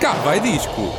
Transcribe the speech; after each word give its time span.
Cá 0.00 0.14
vai 0.24 0.40
disco. 0.40 0.92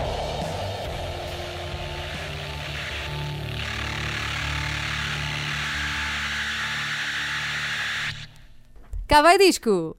Cá 9.08 9.22
vai 9.22 9.38
disco! 9.38 9.96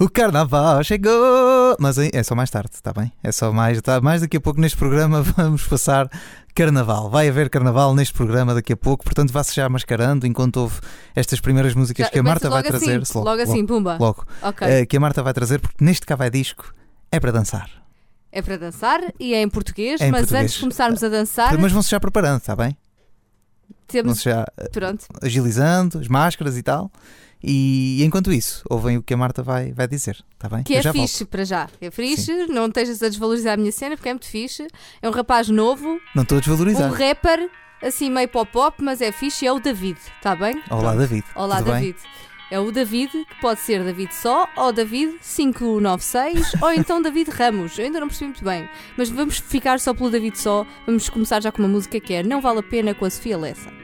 O 0.00 0.08
carnaval 0.08 0.82
chegou! 0.84 1.76
Mas 1.80 1.98
é 1.98 2.22
só 2.22 2.34
mais 2.34 2.48
tarde, 2.50 2.70
está 2.72 2.92
bem? 2.92 3.12
É 3.22 3.32
só 3.32 3.52
mais, 3.52 3.82
tá, 3.82 4.00
mais 4.00 4.20
daqui 4.20 4.36
a 4.36 4.40
pouco 4.40 4.60
neste 4.60 4.78
programa 4.78 5.20
vamos 5.36 5.66
passar 5.66 6.08
carnaval. 6.54 7.10
Vai 7.10 7.28
haver 7.28 7.50
carnaval 7.50 7.94
neste 7.94 8.14
programa 8.14 8.54
daqui 8.54 8.72
a 8.72 8.76
pouco, 8.76 9.04
portanto 9.04 9.32
vá-se 9.32 9.54
já 9.54 9.68
mascarando 9.68 10.26
enquanto 10.26 10.58
houve 10.58 10.80
estas 11.14 11.40
primeiras 11.40 11.74
músicas 11.74 12.06
Já- 12.06 12.12
que 12.12 12.18
a 12.20 12.22
Marta 12.22 12.48
vai 12.48 12.62
logo 12.62 12.68
trazer. 12.68 13.02
Assim, 13.02 13.18
logo, 13.18 13.42
assim, 13.42 13.66
pumba. 13.66 13.96
logo. 14.00 14.24
Ok. 14.40 14.66
Eh, 14.66 14.86
que 14.86 14.96
a 14.96 15.00
Marta 15.00 15.22
vai 15.22 15.34
trazer, 15.34 15.60
porque 15.60 15.84
neste 15.84 16.06
cá 16.06 16.14
vai 16.14 16.30
disco 16.30 16.72
é 17.10 17.18
para 17.18 17.32
dançar. 17.32 17.68
É 18.30 18.42
para 18.42 18.56
dançar 18.58 19.00
e 19.18 19.32
é 19.34 19.40
em 19.42 19.48
português, 19.48 20.00
É 20.00 20.08
em 20.08 20.10
mas 20.10 20.20
português. 20.22 20.42
antes 20.44 20.54
de 20.54 20.60
começarmos 20.60 21.02
a 21.02 21.08
dançar, 21.08 21.56
Mas 21.58 21.72
vão-se 21.72 21.90
já 21.90 21.98
preparando, 21.98 22.38
está 22.38 22.54
bem? 22.54 22.76
temos. 23.86 24.20
Já 24.22 24.44
eh, 24.58 24.68
Pronto. 24.68 25.06
agilizando, 25.22 25.98
as 25.98 26.08
máscaras 26.08 26.56
e 26.58 26.62
tal. 26.62 26.90
E 27.42 28.02
enquanto 28.04 28.32
isso, 28.32 28.62
ouvem 28.68 28.96
o 28.98 29.02
que 29.02 29.14
a 29.14 29.16
Marta 29.16 29.42
vai, 29.42 29.72
vai 29.72 29.86
dizer, 29.86 30.22
está 30.34 30.48
bem? 30.48 30.62
Que 30.64 30.74
Eu 30.74 30.78
é 30.78 30.82
já 30.82 30.92
volto. 30.92 31.08
fixe 31.08 31.24
para 31.24 31.44
já. 31.44 31.68
É 31.80 31.90
fixe, 31.90 32.32
não 32.48 32.66
estejas 32.66 33.02
a 33.02 33.08
desvalorizar 33.08 33.54
a 33.54 33.56
minha 33.56 33.70
cena, 33.72 33.96
porque 33.96 34.08
é 34.08 34.12
muito 34.12 34.26
fixe. 34.26 34.66
É 35.00 35.08
um 35.08 35.12
rapaz 35.12 35.48
novo, 35.48 35.98
Não 36.14 36.24
estou 36.24 36.36
a 36.38 36.40
desvalorizar. 36.40 36.90
um 36.90 36.94
rapper, 36.94 37.48
assim 37.82 38.10
meio 38.10 38.28
pop-pop, 38.28 38.82
mas 38.82 39.00
é 39.00 39.12
fixe. 39.12 39.46
É 39.46 39.52
o 39.52 39.60
David, 39.60 39.98
está 40.16 40.34
bem? 40.34 40.60
Olá, 40.68 40.94
David. 40.96 41.24
Olá, 41.36 41.58
Tudo 41.58 41.72
bem? 41.72 41.94
É 42.50 42.58
o 42.58 42.72
David, 42.72 43.10
que 43.10 43.40
pode 43.40 43.60
ser 43.60 43.84
David 43.84 44.14
só, 44.14 44.48
ou 44.56 44.72
David 44.72 45.18
596, 45.20 46.62
ou 46.62 46.72
então 46.72 47.02
David 47.02 47.30
Ramos. 47.30 47.78
Eu 47.78 47.84
ainda 47.84 48.00
não 48.00 48.08
percebi 48.08 48.30
muito 48.30 48.44
bem. 48.44 48.68
Mas 48.96 49.10
vamos 49.10 49.38
ficar 49.38 49.78
só 49.78 49.92
pelo 49.92 50.10
David 50.10 50.38
só. 50.38 50.66
Vamos 50.86 51.08
começar 51.08 51.42
já 51.42 51.52
com 51.52 51.62
uma 51.62 51.68
música 51.68 52.00
que 52.00 52.14
é 52.14 52.22
Não 52.22 52.40
Vale 52.40 52.60
a 52.60 52.62
Pena 52.62 52.94
com 52.94 53.04
a 53.04 53.10
Sofia 53.10 53.36
Lessa. 53.36 53.77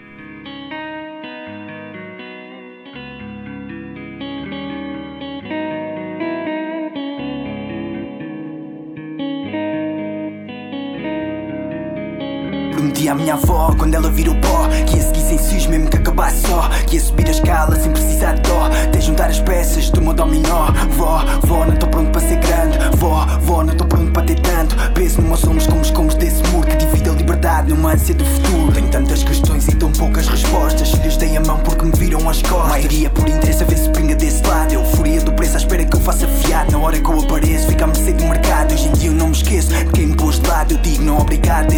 Prometi 13.04 13.08
à 13.08 13.14
minha 13.14 13.34
avó 13.34 13.74
quando 13.76 13.94
ela 13.94 14.10
virou 14.10 14.34
pó 14.36 14.68
Que 14.86 14.96
ia 14.96 15.02
seguir 15.02 15.20
sem 15.20 15.38
cis 15.38 15.66
mesmo 15.66 15.88
que 15.88 15.96
acabasse 15.96 16.46
só 16.46 16.68
Que 16.86 16.96
ia 16.96 17.02
subir 17.02 17.26
a 17.28 17.30
escala 17.30 17.76
sem 17.76 17.92
precisar 17.92 18.34
de 18.34 18.42
dó 18.42 18.64
Até 18.64 19.00
juntar 19.00 19.28
as 19.28 19.40
peças 19.40 19.90
do 19.90 20.00
meu 20.00 20.14
dominó. 20.14 20.66
Vó, 20.96 21.22
vó, 21.42 21.64
não 21.66 21.74
estou 21.74 21.88
pronto 21.88 22.10
para 22.10 22.20
ser 22.20 22.36
grande. 22.36 22.78
Vó, 22.96 23.26
vó, 23.40 23.62
não 23.62 23.72
estou 23.72 23.86
pronto 23.86 24.12
para 24.12 24.22
ter 24.22 24.40
tanto 24.40 24.76
Peso 24.92 25.20
nos 25.20 25.28
meus 25.28 25.44
ombros 25.44 25.66
como 25.66 25.80
os 25.80 25.90
combos 25.90 26.14
desse 26.14 26.42
muro 26.50 26.66
Que 26.66 26.76
divide 26.76 27.08
a 27.08 27.12
liberdade 27.12 27.70
numa 27.70 27.92
ânsia 27.92 28.14
do 28.14 28.24
futuro? 28.24 28.72
Tenho 28.72 28.88
tantas 28.88 29.22
questões 29.22 29.68
e 29.68 29.76
tão 29.76 29.92
poucas 29.92 30.28
respostas. 30.28 30.92
Lhes 30.92 31.16
dei 31.16 31.36
a 31.36 31.40
mão 31.40 31.58
porque 31.58 31.84
me 31.84 31.92
viram 31.96 32.28
as 32.28 32.40
costas. 32.42 32.68
Maioria 32.68 33.10
por 33.10 33.28
interesse 33.28 33.62
a 33.62 33.66
ver 33.66 33.76
se 33.76 33.90
pinga 33.90 34.14
desse 34.14 34.42
lado. 34.46 34.72
Euforia 34.72 35.20
do 35.20 35.32
preço 35.32 35.54
à 35.54 35.58
espera 35.58 35.84
que 35.84 35.96
eu 35.96 36.00
faça 36.00 36.26
fiado. 36.26 36.72
Na 36.72 36.78
hora 36.78 36.98
que 36.98 37.08
eu 37.08 37.20
apareço 37.20 37.68
fica 37.68 37.84
a 37.84 37.86
mercê 37.86 38.12
do 38.12 38.24
mercado. 38.24 38.72
Hoje 38.72 38.88
em 38.88 38.92
dia 38.92 39.10
eu 39.10 39.14
não 39.14 39.28
me 39.28 39.36
esqueço 39.36 39.68
de 39.68 39.84
quem 39.92 40.06
me 40.06 40.16
pôs 40.16 40.40
de 40.40 40.48
lado. 40.48 40.72
Eu 40.72 40.78
digo 40.78 41.02
não 41.02 41.18
obrigado, 41.18 41.72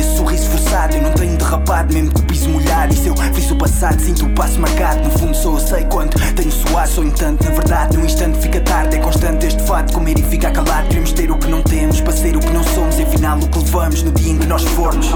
derrapado 1.86 1.94
mesmo 1.94 2.12
com 2.12 2.20
o 2.20 2.24
piso 2.24 2.48
molhado. 2.48 2.94
Se 2.94 3.08
eu 3.08 3.16
fiz 3.16 3.50
o 3.50 3.56
passado 3.56 4.00
sinto 4.00 4.26
o 4.26 4.30
passo 4.30 4.60
marcado. 4.60 5.02
No 5.04 5.10
fundo 5.10 5.36
só 5.36 5.50
eu 5.52 5.60
sei 5.60 5.84
quanto 5.84 6.18
tenho 6.34 6.50
suado. 6.50 6.88
Sonho 6.88 7.12
tanto, 7.12 7.44
na 7.44 7.50
verdade 7.50 7.97
num 7.97 8.04
instante 8.04 8.38
fica 8.38 8.60
tarde. 8.60 8.97
É 8.97 8.98
constante 8.98 9.47
este 9.47 9.62
fato, 9.62 9.92
comer 9.92 10.19
e 10.19 10.22
ficar 10.22 10.52
calado. 10.52 10.88
Queremos 10.88 11.12
ter 11.12 11.30
o 11.30 11.38
que 11.38 11.48
não 11.48 11.62
temos, 11.62 12.00
para 12.00 12.12
ser 12.12 12.36
o 12.36 12.41
que 12.41 12.50
não 12.50 12.64
somos. 12.64 12.98
E 12.98 13.02
afinal 13.02 13.38
o 13.38 13.48
que 13.48 13.58
levamos 13.58 14.02
no 14.02 14.12
dia 14.12 14.32
em 14.32 14.38
que 14.38 14.46
nós 14.46 14.64
formos. 14.64 15.10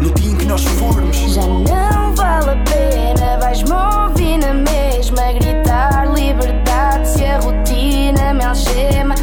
No 0.00 0.10
dia 0.14 0.32
em 0.32 0.36
que 0.36 0.44
nós 0.44 0.64
formos. 0.64 1.16
Já 1.16 1.42
não 1.42 2.14
vale 2.14 2.50
a 2.50 2.56
pena, 2.64 3.38
vais-me 3.38 3.72
ouvir 3.72 4.38
na 4.38 4.54
mesma. 4.54 5.32
Gritar 5.32 6.12
liberdade 6.12 7.08
se 7.08 7.24
a 7.24 7.38
rotina 7.38 8.34
me 8.34 8.44
algema 8.44 9.14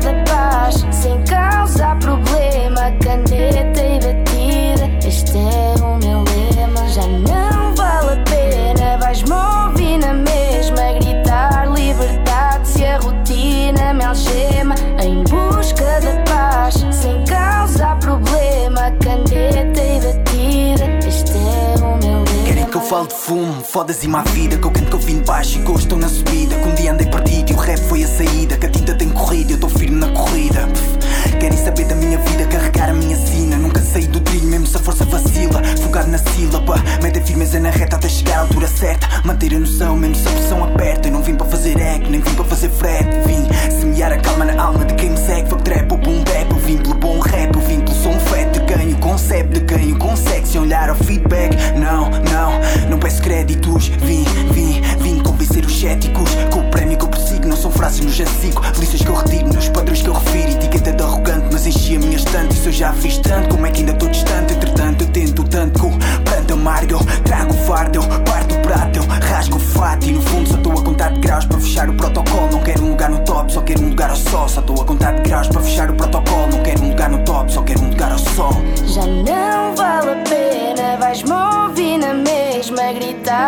da 0.00 0.12
paz, 0.24 0.84
sem 0.90 1.22
causar 1.24 1.98
problema, 1.98 2.92
caneta 3.02 3.82
e 3.82 3.98
batida. 4.00 5.06
Este 5.06 5.36
é 5.36 5.82
o 5.82 5.96
meu 5.98 6.24
lema. 6.24 6.88
Já 6.88 7.06
não 7.06 7.74
vale 7.74 8.20
a 8.20 8.24
pena, 8.24 8.98
vais-me 8.98 9.32
ouvir 9.32 9.98
na 9.98 10.12
mesma 10.12 10.92
gritar 11.00 11.66
liberdade 11.72 12.68
se 12.68 12.84
a 12.84 12.98
rotina 12.98 13.94
me 13.94 14.04
algema 14.04 14.74
em 15.02 15.22
busca 15.24 16.00
da 16.00 16.22
paz, 16.30 16.74
sem 16.90 17.24
causar 17.24 17.98
problema, 17.98 18.90
caneta 19.02 19.80
e 19.80 20.00
batida. 20.00 21.06
Este 21.06 21.32
é 21.32 21.74
o 21.78 21.96
meu 21.98 22.24
lema. 22.24 22.44
Querem 22.46 22.66
que 22.66 22.76
eu 22.76 22.80
fale 22.80 23.08
de 23.08 23.14
fumo, 23.14 23.62
fodas 23.64 24.04
e 24.04 24.08
má 24.08 24.22
vida 24.22 24.56
Que 24.56 24.66
eu 24.66 24.70
canto 24.70 24.88
que 24.88 24.94
eu 24.94 24.98
vim 25.00 25.20
de 25.20 25.24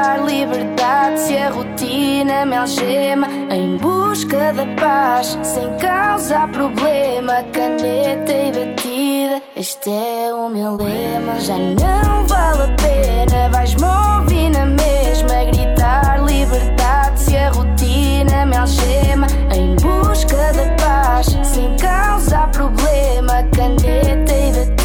gritar 0.09 0.25
liberdade 0.25 1.21
se 1.21 1.37
a 1.37 1.51
rotina 1.51 2.47
me 2.47 2.57
algema 2.57 3.29
em 3.51 3.77
busca 3.77 4.53
da 4.53 4.65
paz, 4.81 5.39
sem 5.43 5.77
causar 5.79 6.49
problema, 6.49 7.43
caneta 7.53 8.33
e 8.33 8.53
batida. 8.53 9.43
Este 9.57 9.91
é 9.91 10.33
o 10.33 10.49
meu 10.49 10.77
lema. 10.77 11.39
Já 11.41 11.57
não 11.59 12.27
vale 12.27 12.63
a 12.63 12.77
pena, 12.77 13.49
vais-me 13.51 13.85
ouvir 13.85 14.51
na 14.51 14.67
mesma 14.67 15.45
gritar 15.53 16.25
liberdade 16.25 17.21
se 17.21 17.37
a 17.37 17.51
rotina 17.51 18.47
me 18.47 18.57
algema 18.57 19.27
em 19.55 19.75
busca 19.77 20.53
da 20.53 20.75
paz, 20.83 21.27
sem 21.43 21.77
causar 21.77 22.51
problema, 22.51 23.43
caneta 23.55 24.33
e 24.33 24.53
batida. 24.53 24.78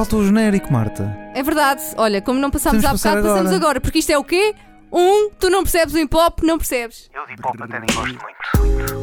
Falta 0.00 0.16
o 0.16 0.24
genérico, 0.24 0.72
Marta. 0.72 1.14
É 1.34 1.42
verdade. 1.42 1.82
Olha, 1.98 2.22
como 2.22 2.40
não 2.40 2.50
passámos 2.50 2.82
há 2.82 2.88
que 2.88 2.94
passar 2.94 3.10
bocado, 3.16 3.28
passamos 3.28 3.50
agora. 3.50 3.64
agora. 3.64 3.80
Porque 3.82 3.98
isto 3.98 4.10
é 4.10 4.16
o 4.16 4.24
quê? 4.24 4.54
Um, 4.90 5.28
tu 5.38 5.50
não 5.50 5.62
percebes 5.62 5.92
o 5.92 5.98
hip 5.98 6.16
hop, 6.16 6.40
não 6.42 6.56
percebes. 6.56 7.10
Eu 7.12 7.26
de 7.26 7.34
hip 7.34 7.42
hop 7.46 7.60
até 7.60 7.80
nem 7.80 7.86
gosto 7.94 8.18
muito. 8.18 8.96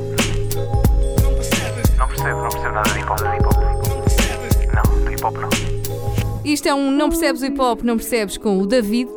Não 1.99 2.07
percebo, 2.07 2.41
não 2.41 2.49
percebo 2.49 2.73
nada 2.73 2.89
de 2.89 2.99
hip 2.99 3.11
hop. 3.11 3.19
De 3.19 3.27
hip 3.27 3.44
-hop. 3.44 4.73
Não, 4.73 5.05
de 5.05 5.13
hip 5.13 5.23
hop 5.23 5.35
não. 5.38 5.49
Isto 6.44 6.67
é 6.67 6.73
um 6.73 6.89
não 6.89 7.09
percebes 7.09 7.44
o 7.44 7.45
hip 7.45 7.61
hop, 7.61 7.83
não 7.83 7.97
percebes 7.97 8.35
com 8.39 8.57
o 8.57 8.65
David. 8.65 9.07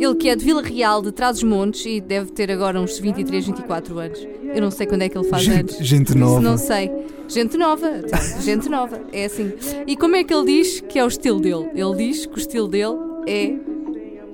Ele 0.00 0.14
que 0.16 0.28
é 0.28 0.36
de 0.36 0.44
Vila 0.44 0.62
Real, 0.62 1.00
de 1.02 1.12
Trás-os-Montes, 1.12 1.84
e 1.86 2.00
deve 2.00 2.30
ter 2.32 2.50
agora 2.50 2.80
uns 2.80 2.98
23, 2.98 3.46
24 3.46 3.98
anos. 3.98 4.28
Eu 4.42 4.60
não 4.60 4.70
sei 4.70 4.86
quando 4.86 5.02
é 5.02 5.08
que 5.08 5.16
ele 5.16 5.28
faz 5.28 5.42
Gente, 5.42 5.74
anos. 5.74 5.86
gente 5.86 6.08
Isso 6.08 6.18
nova. 6.18 6.40
não 6.40 6.56
sei. 6.58 6.90
Gente 7.26 7.56
nova, 7.56 7.90
então, 8.04 8.40
gente 8.42 8.68
nova, 8.68 9.00
é 9.12 9.24
assim. 9.24 9.52
E 9.86 9.96
como 9.96 10.14
é 10.16 10.22
que 10.24 10.34
ele 10.34 10.44
diz 10.44 10.80
que 10.80 10.98
é 10.98 11.04
o 11.04 11.08
estilo 11.08 11.40
dele? 11.40 11.70
Ele 11.74 11.94
diz 11.96 12.26
que 12.26 12.34
o 12.34 12.38
estilo 12.38 12.68
dele 12.68 12.96
é. 13.26 13.56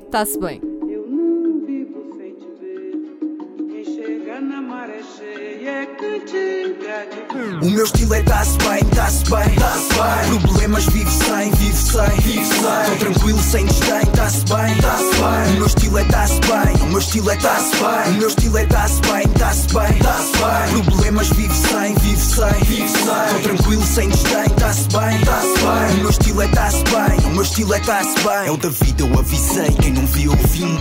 Está-se 0.07 0.37
bem. 0.41 0.61
Eu 0.89 1.07
não 1.09 1.61
vivo 1.65 2.03
sem 2.17 2.35
te 2.35 2.49
ver. 2.61 3.71
Quem 3.71 3.85
chega 3.85 4.41
na 4.41 4.61
maré 4.61 5.01
cheia 5.17 5.71
é 5.71 6.19
de 6.19 6.73
ver. 6.75 6.90
O 7.33 7.71
meu 7.71 7.85
estilo 7.85 8.15
é 8.15 8.23
tá-se 8.23 8.59
bem, 8.59 8.85
tá-se 8.87 9.23
bem, 9.31 9.55
tá-se 9.55 9.89
bem. 9.95 10.41
Problemas 10.41 10.85
vive 10.87 11.11
sem, 11.11 11.51
vive 11.53 11.77
sem, 11.77 12.21
vive 12.23 12.45
sem. 12.45 12.91
Tô 12.91 12.97
tranquilo 12.99 13.41
sem 13.41 13.67
desdém, 13.67 14.07
tá-se 14.17 14.45
bem, 14.47 14.77
tá-se 14.79 15.05
bem. 15.05 15.55
O 15.55 15.57
meu 15.59 15.67
estilo 15.67 15.99
é 15.99 16.05
tá-se 16.05 16.41
bem, 16.41 16.83
o 16.83 16.87
meu 16.87 16.99
estilo 16.99 17.31
é 17.31 17.37
tá-se 17.37 17.77
bem. 17.77 18.15
O 18.15 18.19
meu 18.19 18.29
estilo 18.29 18.59
é 18.59 18.67
tá-se 18.67 19.01
bem, 19.03 19.29
tá-se 19.29 19.67
bem, 19.73 19.99
tá-se 20.01 20.33
bem. 20.33 20.85
Problemas 20.85 21.29
vive 21.29 21.55
sem, 21.55 21.95
vive 21.95 22.21
sem, 22.21 22.65
vive 22.65 22.89
sem. 22.89 23.35
Tô 23.35 23.49
tranquilo 23.49 23.85
sem 23.85 24.09
desdém, 24.09 24.49
tá-se 24.59 24.89
bem, 24.89 25.21
tá-se 25.21 25.55
bem. 25.55 25.95
O 25.95 26.01
meu 26.01 26.11
estilo 26.11 26.43
é 26.43 26.49
tá-se 26.49 26.85
bem, 26.85 27.27
o 27.27 27.31
meu 27.31 27.43
estilo 27.43 27.75
é 27.75 27.81
tá-se 27.81 28.15
bem. 28.15 28.47
É 28.47 28.51
o 28.51 28.57
da 28.57 28.69
vida, 28.71 29.03
eu 29.05 29.19
avisei. 29.19 29.71
Quem 29.81 29.93
não 29.93 30.07
viu, 30.07 30.33
eu 30.33 30.49
vinguei. 30.49 30.81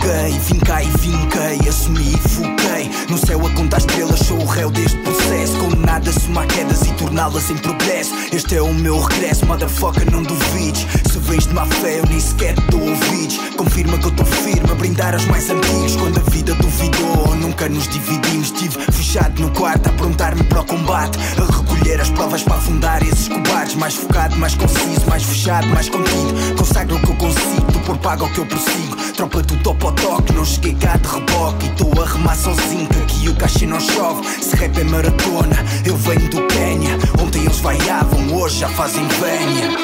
E 0.80 0.98
vinquei, 0.98 1.68
assumi 1.68 2.14
e 2.14 2.28
foquei. 2.28 2.90
No 3.08 3.18
céu 3.18 3.46
a 3.46 3.50
contar 3.50 3.78
estrelas, 3.78 4.18
sou 4.20 4.38
o 4.38 4.46
réu 4.46 4.70
deste 4.70 4.98
processo. 4.98 5.56
Condenado 5.58 6.08
a 6.08 6.12
somar 6.12 6.39
quedas 6.46 6.82
e 6.82 6.92
torná-las 6.92 7.50
em 7.50 7.56
progresso. 7.56 8.14
Este 8.32 8.56
é 8.56 8.62
o 8.62 8.72
meu 8.74 9.00
regresso, 9.00 9.46
motherfucker, 9.46 10.10
não 10.10 10.22
duvides. 10.22 10.86
Se 11.10 11.18
vens 11.18 11.46
de 11.46 11.54
má 11.54 11.66
fé, 11.66 12.00
eu 12.00 12.06
nem 12.06 12.20
sequer 12.20 12.54
te 12.54 12.62
dou 12.70 12.80
ouvidos. 12.80 13.38
Confirma 13.56 13.98
que 13.98 14.06
eu 14.06 14.10
estou 14.10 14.26
firme 14.26 14.70
a 14.70 14.74
brindar 14.74 15.14
aos 15.14 15.24
mais 15.26 15.50
antigos. 15.50 15.96
Quando 15.96 16.18
a 16.18 16.30
vida 16.30 16.54
duvidou, 16.54 17.36
nunca 17.36 17.68
nos 17.68 17.88
dividimos. 17.88 18.52
Estive 18.52 18.78
fechado 18.92 19.40
no 19.40 19.50
quarto 19.50 19.88
a 19.88 19.90
aprontar-me 19.90 20.42
para 20.44 20.60
o 20.60 20.64
combate. 20.64 21.18
A 21.38 21.44
recolher 21.44 22.00
as 22.00 22.10
provas 22.10 22.42
para 22.42 22.56
afundar 22.56 23.02
esses 23.02 23.28
cobardes. 23.28 23.74
Mais 23.74 23.94
focado, 23.94 24.36
mais 24.36 24.54
conciso, 24.54 25.06
mais 25.08 25.22
fechado, 25.22 25.66
mais 25.68 25.88
contido. 25.88 26.56
Consagro 26.56 26.96
o 26.96 27.00
que 27.00 27.10
eu 27.10 27.16
consigo, 27.16 27.80
por 27.86 27.98
paga 27.98 28.24
o 28.24 28.32
que 28.32 28.38
eu 28.38 28.46
prossigo. 28.46 28.96
Tropa 29.20 29.42
do 29.42 29.62
topo 29.62 29.88
ao 29.88 29.92
toque, 29.92 30.32
não 30.32 30.46
cheguei 30.46 30.74
cá 30.76 30.96
de 30.96 31.06
reboque. 31.06 31.66
E 31.66 31.68
estou 31.68 32.02
a 32.02 32.06
remar 32.06 32.34
sozinho, 32.34 32.88
que 32.88 33.00
aqui 33.00 33.28
o 33.28 33.36
cachê 33.36 33.66
não 33.66 33.78
chove. 33.78 34.26
Se 34.42 34.56
rap 34.56 34.78
é 34.78 34.84
maratona, 34.84 35.56
eu 35.84 35.94
venho 35.94 36.30
do 36.30 36.46
Quénia. 36.46 36.96
Ontem 37.22 37.42
eles 37.42 37.58
vaiavam, 37.58 38.34
hoje 38.34 38.60
já 38.60 38.70
fazem 38.70 39.06
venha. 39.06 39.76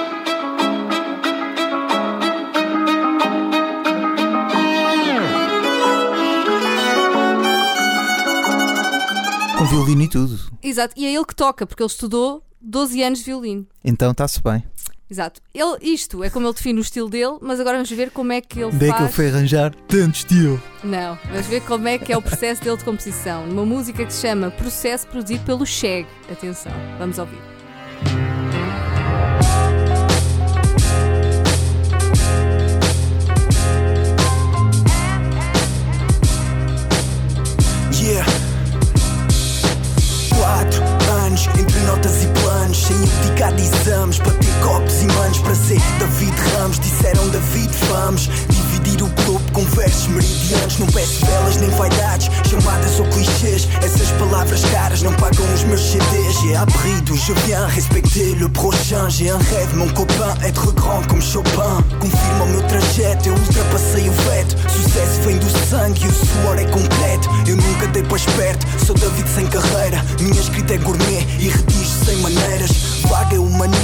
Com 9.59 9.65
violino 9.67 10.03
e 10.03 10.09
tudo. 10.09 10.41
Exato, 10.63 10.95
e 10.97 11.05
é 11.05 11.15
ele 11.15 11.27
que 11.27 11.35
toca, 11.35 11.67
porque 11.67 11.83
ele 11.83 11.91
estudou 11.91 12.43
12 12.63 13.03
anos 13.03 13.19
de 13.19 13.27
violino. 13.27 13.67
Então 13.85 14.13
está-se 14.13 14.43
bem. 14.43 14.65
Exato. 15.09 15.41
Ele, 15.55 15.77
isto 15.83 16.25
é 16.25 16.31
como 16.31 16.47
ele 16.47 16.55
define 16.55 16.81
o 16.81 16.83
estilo 16.83 17.09
dele, 17.09 17.39
mas 17.41 17.61
agora 17.61 17.77
vamos 17.77 17.91
ver 17.91 18.11
como 18.11 18.33
é 18.33 18.41
que 18.41 18.59
ele 18.59 18.67
Onde 18.75 18.85
é 18.85 18.89
faz. 18.89 18.97
que 18.97 19.03
ele 19.05 19.13
foi 19.13 19.29
arranjar 19.29 19.75
tanto 19.87 20.17
estilo? 20.17 20.61
Não, 20.83 21.17
vamos 21.31 21.47
ver 21.47 21.61
como 21.63 21.87
é 21.87 21.97
que 21.99 22.13
é 22.13 22.17
o 22.19 22.23
processo 22.23 22.63
dele 22.63 22.77
de 22.77 22.85
composição. 22.85 23.47
Numa 23.47 23.65
música 23.65 24.05
que 24.05 24.13
se 24.13 24.23
chama 24.27 24.51
Processo 24.51 25.07
Produzido 25.07 25.45
pelo 25.45 25.65
Cheg. 25.65 26.07
Atenção, 26.31 26.73
vamos 26.99 27.19
ouvir. 27.19 27.39
Yeah. 37.93 38.25
Quatro 40.37 40.83
anos 41.25 41.47
entre 41.59 41.79
notas 41.81 42.23
e 42.23 42.27
planos, 42.41 42.77
sem 42.77 42.97
abdicar 42.97 43.53
de 43.55 43.63
exames 43.63 44.19
para 44.19 44.33
copos 44.67 45.01
e 45.01 45.07
manos 45.07 45.39
para 45.39 45.55
ser 45.55 45.81
David 46.01 46.35
Ramos. 46.53 46.81
Disseram 46.81 47.29
David, 47.29 47.71
vamos 47.89 48.29
dividir 48.49 49.01
o 49.01 49.09
globo 49.23 49.53
com 49.53 49.63
versos 49.77 50.09
meridianos. 50.09 50.79
Não 50.79 50.87
peço 50.89 51.25
velas 51.25 51.57
nem 51.59 51.71
vaidades, 51.71 52.29
chamadas 52.51 52.99
ou 52.99 53.07
clichês. 53.07 53.69
Essas 53.83 54.11
palavras 54.19 54.65
caras 54.73 55.03
não 55.03 55.13
pagam 55.15 55.47
os 55.55 55.63
meus 55.65 55.81
CDs. 55.81 56.41
J'ai 56.43 56.57
appris 56.57 57.01
d'où 57.03 57.17
je 57.17 57.33
viens, 57.47 57.67
respecter 57.67 58.35
le 58.35 58.49
prochain. 58.49 59.09
J'ai 59.09 59.31
un 59.31 59.39
rêve, 59.39 59.77
mon 59.77 59.89
copain, 59.91 60.35
être 60.43 60.73
grand 60.73 61.03
comme 61.07 61.23
Chopin. 61.23 61.83
Confirma 62.01 62.45
o 62.45 62.49
meu 62.49 62.63
trajeto, 62.63 63.29
eu 63.29 63.35
ultrapassei 63.35 64.09
o 64.09 64.13
veto. 64.13 64.57
Sucesso 64.69 65.21
vem 65.23 65.39
do 65.39 65.69
sangue 65.69 66.05
e 66.05 66.09
o 66.09 66.13
suor 66.13 66.59
é 66.59 66.65
completo. 66.65 67.31
Eu 67.47 67.57
nunca 67.57 67.87
dei 67.89 68.03
para 68.03 68.17
esperto, 68.17 68.67
sou 68.85 68.97
David 68.97 69.29
sem 69.29 69.47
carreira. 69.47 70.05
Minha 70.21 70.41
escrita 70.41 70.75
é 70.75 70.79
gourmet 70.79 71.25
e 71.39 71.49
redijo 71.49 72.05
sem 72.05 72.17
maneiras. 72.17 72.71
Vaga, 73.09 73.41
humanista, 73.41 73.76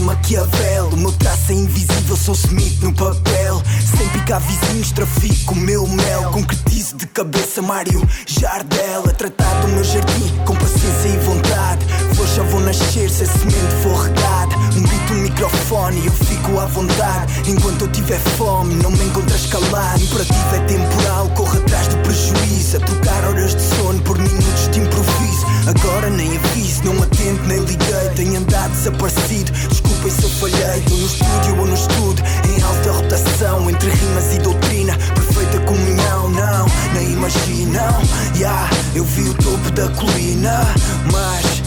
realista, 0.00 0.04
Maquiavel. 0.04 0.88
O 0.88 0.96
meu 0.96 1.12
traço 1.12 1.52
é 1.52 1.54
invisível, 1.54 2.16
sou 2.16 2.34
Smith 2.34 2.80
no 2.82 2.92
papel. 2.92 3.62
Sem 3.96 4.08
picar 4.08 4.40
vizinhos, 4.40 4.92
trafico 4.92 5.54
o 5.54 5.56
meu 5.56 5.86
mel. 5.86 6.30
Concretizo 6.32 6.96
de 6.96 7.06
cabeça, 7.06 7.62
Mário 7.62 8.06
Jardel. 8.26 9.04
A 9.08 9.12
tratar 9.12 9.60
do 9.60 9.68
meu 9.68 9.84
jardim 9.84 10.32
com 10.44 10.54
paciência 10.54 11.08
e 11.08 11.18
vontade. 11.18 11.86
Vou 12.14 12.26
já 12.26 12.42
vou 12.44 12.60
nascer, 12.60 13.10
se 13.10 13.24
a 13.24 13.26
semente 13.26 13.74
for 13.82 14.04
regada. 14.04 14.56
Um 14.76 14.82
beat, 14.82 15.10
um 15.10 15.22
microfone 15.22 16.06
eu 16.06 16.12
fico 16.12 16.58
à 16.58 16.66
vontade. 16.66 17.50
Enquanto 17.50 17.82
eu 17.82 17.92
tiver 17.92 18.20
fome, 18.36 18.74
não 18.74 18.90
me 18.90 19.04
encontras 19.04 19.46
calado. 19.46 20.02
Imperativo 20.02 20.54
é 20.54 20.60
temporal, 20.60 21.28
corro 21.30 21.56
atrás 21.56 21.88
do 21.88 21.96
prejuízo. 21.98 22.76
A 22.76 22.80
trocar 22.80 23.24
horas 23.24 23.54
de 23.54 23.62
sono 23.62 24.00
por 24.02 24.18
minutos 24.18 24.68
de 24.70 24.80
improviso. 24.80 25.49
Agora 25.66 26.10
nem 26.10 26.36
aviso, 26.36 26.84
não 26.84 27.02
atento 27.02 27.42
nem 27.46 27.58
liguei. 27.60 28.08
Tenho 28.16 28.38
andado 28.38 28.72
desaparecido, 28.72 29.52
desculpem 29.68 30.10
se 30.10 30.22
eu 30.22 30.30
falhei. 30.30 30.78
Estou 30.78 30.98
no 30.98 31.06
estúdio 31.06 31.58
ou 31.58 31.66
no 31.66 31.74
estudo, 31.74 32.22
em 32.48 32.62
alta 32.62 32.92
rotação. 32.92 33.70
Entre 33.70 33.90
rimas 33.90 34.34
e 34.34 34.38
doutrina, 34.38 34.96
perfeita 35.14 35.60
comunhão. 35.60 36.30
Não, 36.30 36.66
nem 36.94 37.12
imaginam. 37.12 38.00
Yeah, 38.36 38.70
eu 38.94 39.04
vi 39.04 39.28
o 39.28 39.34
topo 39.34 39.70
da 39.72 39.88
colina, 39.90 40.66
mas 41.12 41.62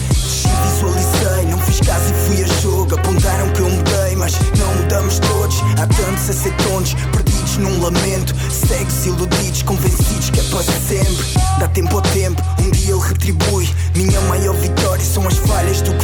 visualizei. 0.63 1.45
Não 1.49 1.59
fiz 1.59 1.79
caso 1.81 2.11
e 2.11 2.27
fui 2.27 2.43
a 2.43 2.47
jogo. 2.61 2.95
Apontaram 2.95 3.49
que 3.51 3.59
eu 3.61 3.69
mudei, 3.69 4.15
mas 4.15 4.33
não 4.57 4.73
mudamos 4.75 5.19
todos. 5.19 5.62
Há 5.79 5.88
tantos 5.88 6.29
a 6.29 6.33
ser 6.33 6.53
tontos, 6.57 6.95
num 7.57 7.81
lamento. 7.81 8.33
Cegos, 8.51 9.05
iludidos, 9.05 9.63
convencidos 9.63 10.29
que 10.29 10.39
é 10.39 10.43
para 10.43 10.63
sempre. 10.63 11.25
Dá 11.60 11.67
tempo 11.67 11.95
ao 11.95 12.01
tempo, 12.01 12.41
um 12.60 12.72
dia 12.72 12.93
ele 12.93 13.01
retribui. 13.01 13.69
Minha 13.95 14.19
maior 14.22 14.55
vitória 14.55 15.03
são 15.03 15.27
as 15.27 15.38
falhas 15.38 15.81
do 15.81 15.93
que 15.93 16.02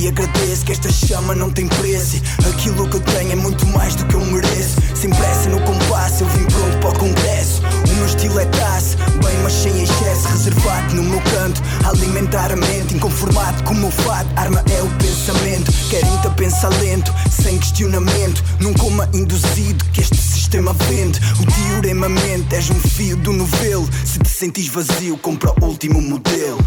e 0.00 0.08
agradeço 0.08 0.64
que 0.64 0.72
esta 0.72 0.90
chama 0.90 1.34
não 1.34 1.50
tem 1.50 1.66
preço. 1.66 2.16
Aquilo 2.50 2.88
que 2.88 2.96
eu 2.96 3.00
tenho 3.00 3.32
é 3.32 3.36
muito 3.36 3.66
mais 3.66 3.94
do 3.96 4.04
que 4.06 4.14
eu 4.14 4.24
mereço. 4.26 4.76
Sem 4.94 5.10
pressa 5.10 5.48
no 5.48 5.60
compasso, 5.62 6.22
eu 6.22 6.28
vim 6.28 6.44
pronto 6.44 6.78
para 6.78 6.90
o 6.90 6.98
congresso. 6.98 7.62
O 7.90 7.94
meu 7.94 8.06
estilo 8.06 8.38
é 8.38 8.44
taça, 8.46 8.96
bem, 8.96 9.36
mas 9.42 9.52
sem 9.52 9.82
excesso. 9.82 10.28
Reservado 10.28 10.94
no 10.94 11.02
meu 11.02 11.20
canto, 11.20 11.62
alimentar 11.84 12.52
a 12.52 12.56
mente. 12.56 12.94
Inconformado 12.94 13.62
com 13.64 13.74
o 13.74 13.76
meu 13.76 13.90
fado, 13.90 14.28
arma 14.36 14.62
é 14.70 14.82
o 14.82 14.88
pensamento. 14.98 15.72
Querem-te 15.90 16.26
a 16.26 16.30
pensar 16.30 16.68
lento, 16.80 17.12
sem 17.30 17.58
questionamento. 17.58 18.42
Num 18.60 18.74
coma 18.74 19.08
induzido 19.12 19.84
que 19.86 20.00
este 20.00 20.16
sistema 20.16 20.72
vende. 20.72 21.20
O 21.40 21.46
diorema 21.46 22.08
mente, 22.08 22.54
és 22.54 22.70
um 22.70 22.80
fio 22.80 23.16
do 23.16 23.32
novelo. 23.32 23.88
Se 24.04 24.18
te 24.18 24.28
sentires 24.28 24.70
vazio, 24.70 25.18
compra 25.18 25.52
o 25.60 25.66
último 25.66 26.00
modelo. 26.00 26.58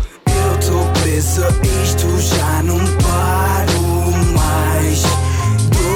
Tô 0.66 1.02
preso 1.02 1.44
a 1.44 1.50
isto, 1.84 2.08
já 2.20 2.64
não 2.64 2.80
paro 3.04 4.12
mais. 4.34 5.04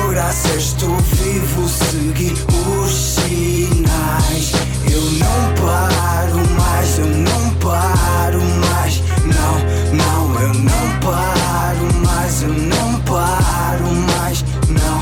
Graças, 0.09 0.63
estou 0.63 0.95
vivo, 0.97 1.67
segui 1.67 2.33
os 2.81 2.91
sinais. 2.91 4.51
Eu 4.91 5.01
não 5.19 5.53
paro 5.61 6.37
mais, 6.57 6.99
eu 6.99 7.07
não 7.07 7.53
paro 7.55 8.41
mais. 8.41 9.01
Não, 9.25 9.59
não, 9.93 10.41
eu 10.41 10.53
não 10.53 10.99
paro 10.99 11.93
mais, 12.05 12.41
eu 12.41 12.49
não 12.49 13.01
paro 13.01 13.91
mais. 14.17 14.41
Não, 14.69 15.01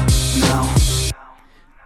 não. 0.50 0.70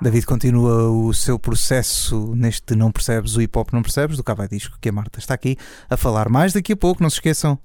David 0.01 0.25
continua 0.25 0.89
o 0.89 1.13
seu 1.13 1.37
processo 1.37 2.33
neste 2.35 2.75
Não 2.75 2.91
Percebes, 2.91 3.35
o 3.35 3.41
Hip 3.41 3.57
Hop 3.57 3.73
Não 3.73 3.81
Percebes, 3.81 4.15
do 4.15 4.23
Cava 4.23 4.47
Disco, 4.47 4.77
que 4.79 4.89
a 4.89 4.91
Marta 4.91 5.19
está 5.19 5.33
aqui 5.33 5.57
a 5.89 5.97
falar 5.97 6.29
mais 6.29 6.53
daqui 6.53 6.73
a 6.73 6.77
pouco. 6.77 7.03
Não 7.03 7.09
se 7.09 7.17
esqueçam, 7.17 7.59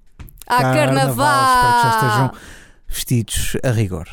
Ah, 0.54 0.74
carnaval! 0.74 1.54
Espero 1.54 1.74
que 1.74 1.82
já 1.82 1.94
estejam 1.94 2.30
vestidos 2.88 3.56
a 3.62 3.70
rigor. 3.70 4.06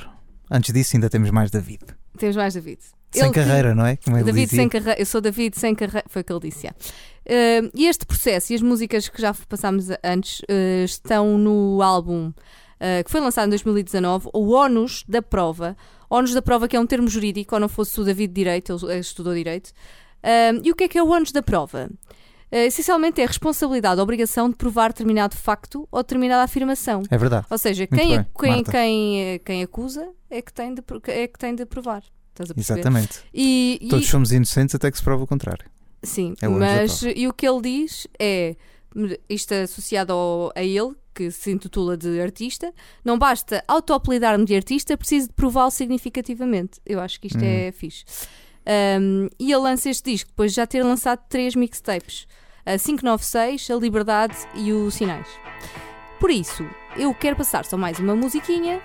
Antes 0.49 0.73
disso, 0.73 0.95
ainda 0.95 1.09
temos 1.09 1.29
mais 1.31 1.51
David. 1.51 1.83
Temos 2.17 2.35
mais 2.35 2.53
David. 2.53 2.79
Sem 3.11 3.23
Ele 3.23 3.33
carreira, 3.33 3.75
não 3.75 3.85
é? 3.85 3.97
Como 3.97 4.17
ele 4.17 4.23
David 4.23 4.45
dizia. 4.45 4.59
sem 4.61 4.69
carreira. 4.69 4.99
Eu 4.99 5.05
sou 5.05 5.19
David 5.19 5.57
sem 5.59 5.75
carreira. 5.75 6.03
Foi 6.07 6.21
o 6.21 6.25
que 6.25 6.31
ele 6.31 6.39
disse. 6.41 6.69
Eh, 7.25 7.61
e 7.75 7.87
este 7.87 8.05
processo 8.05 8.53
e 8.53 8.55
as 8.55 8.61
músicas 8.61 9.09
que 9.09 9.21
já 9.21 9.33
passámos 9.47 9.87
antes 10.03 10.41
eh, 10.47 10.83
estão 10.85 11.37
no 11.37 11.81
álbum 11.81 12.31
eh, 12.79 13.03
que 13.03 13.11
foi 13.11 13.19
lançado 13.19 13.47
em 13.47 13.49
2019, 13.49 14.29
o 14.33 14.51
ONUS 14.51 15.03
da 15.07 15.21
Prova. 15.21 15.75
ONUS 16.09 16.33
da 16.33 16.41
Prova, 16.41 16.67
que 16.67 16.75
é 16.75 16.79
um 16.79 16.85
termo 16.87 17.07
jurídico, 17.07 17.55
ou 17.55 17.59
não 17.59 17.69
fosse 17.69 17.99
o 17.99 18.03
David 18.03 18.33
Direito, 18.33 18.77
ele 18.89 18.99
estudou 18.99 19.33
Direito. 19.33 19.71
E 20.63 20.71
o 20.71 20.75
que 20.75 20.85
é 20.85 20.87
que 20.87 20.97
é 20.97 21.03
o 21.03 21.09
ônus 21.09 21.31
da 21.31 21.41
prova? 21.41 21.89
Ah, 22.51 22.57
essencialmente 22.65 23.21
é 23.21 23.23
a 23.23 23.27
responsabilidade, 23.27 23.99
a 23.99 24.03
obrigação 24.03 24.49
de 24.49 24.55
provar 24.55 24.89
determinado 24.89 25.35
facto 25.35 25.87
ou 25.91 26.01
determinada 26.01 26.43
afirmação. 26.43 27.03
É 27.09 27.17
verdade. 27.17 27.45
Ou 27.49 27.57
seja, 27.57 27.85
quem, 27.87 28.17
bem, 28.17 28.25
quem, 28.39 28.63
quem, 28.63 29.21
eh, 29.23 29.39
quem 29.39 29.63
acusa 29.63 30.09
é 30.29 30.41
que 30.41 30.51
tem 30.53 30.73
de, 30.73 30.81
é 31.07 31.27
que 31.27 31.37
tem 31.37 31.53
de 31.55 31.65
provar. 31.65 32.03
Estás 32.31 32.51
a 32.51 32.53
perceber? 32.53 32.79
Exatamente. 32.79 33.19
E, 33.33 33.77
e- 33.81 33.87
Todos 33.89 34.07
somos 34.07 34.31
inocentes 34.31 34.73
até 34.73 34.89
que 34.89 34.97
se 34.97 35.03
prova 35.03 35.23
o 35.23 35.27
contrário. 35.27 35.65
Sim, 36.01 36.33
É 36.41 36.47
o 36.47 36.53
mas 36.53 37.01
e 37.03 37.27
o 37.27 37.33
que 37.33 37.47
ele 37.47 37.61
diz 37.61 38.07
é 38.17 38.55
isto 39.29 39.51
é 39.53 39.63
associado 39.63 40.13
ao- 40.13 40.51
a 40.55 40.63
ele, 40.63 40.95
que 41.13 41.29
se 41.29 41.51
intitula 41.51 41.97
de 41.97 42.19
artista, 42.21 42.73
não 43.03 43.19
basta 43.19 43.61
auto-apelidar-me 43.67 44.45
de 44.45 44.55
artista, 44.55 44.97
preciso 44.97 45.27
de 45.27 45.33
prová-lo 45.33 45.69
significativamente. 45.69 46.79
Eu 46.85 46.99
acho 47.01 47.19
que 47.19 47.27
isto 47.27 47.39
Hum. 47.39 47.45
é 47.45 47.71
fixe. 47.73 48.03
Um, 48.67 49.29
e 49.39 49.51
ele 49.51 49.61
lança 49.61 49.89
este 49.89 50.11
disco 50.11 50.29
depois 50.29 50.51
de 50.51 50.57
já 50.57 50.67
ter 50.67 50.83
lançado 50.83 51.21
três 51.27 51.55
mixtapes: 51.55 52.27
a 52.65 52.77
596, 52.77 53.69
a 53.71 53.75
Liberdade 53.75 54.37
e 54.55 54.71
o 54.71 54.91
Sinais. 54.91 55.27
Por 56.19 56.29
isso, 56.29 56.69
eu 56.97 57.13
quero 57.13 57.37
passar 57.37 57.63
só 57.63 57.77
mais 57.77 57.97
uma 57.97 58.13
musiquinha 58.13 58.81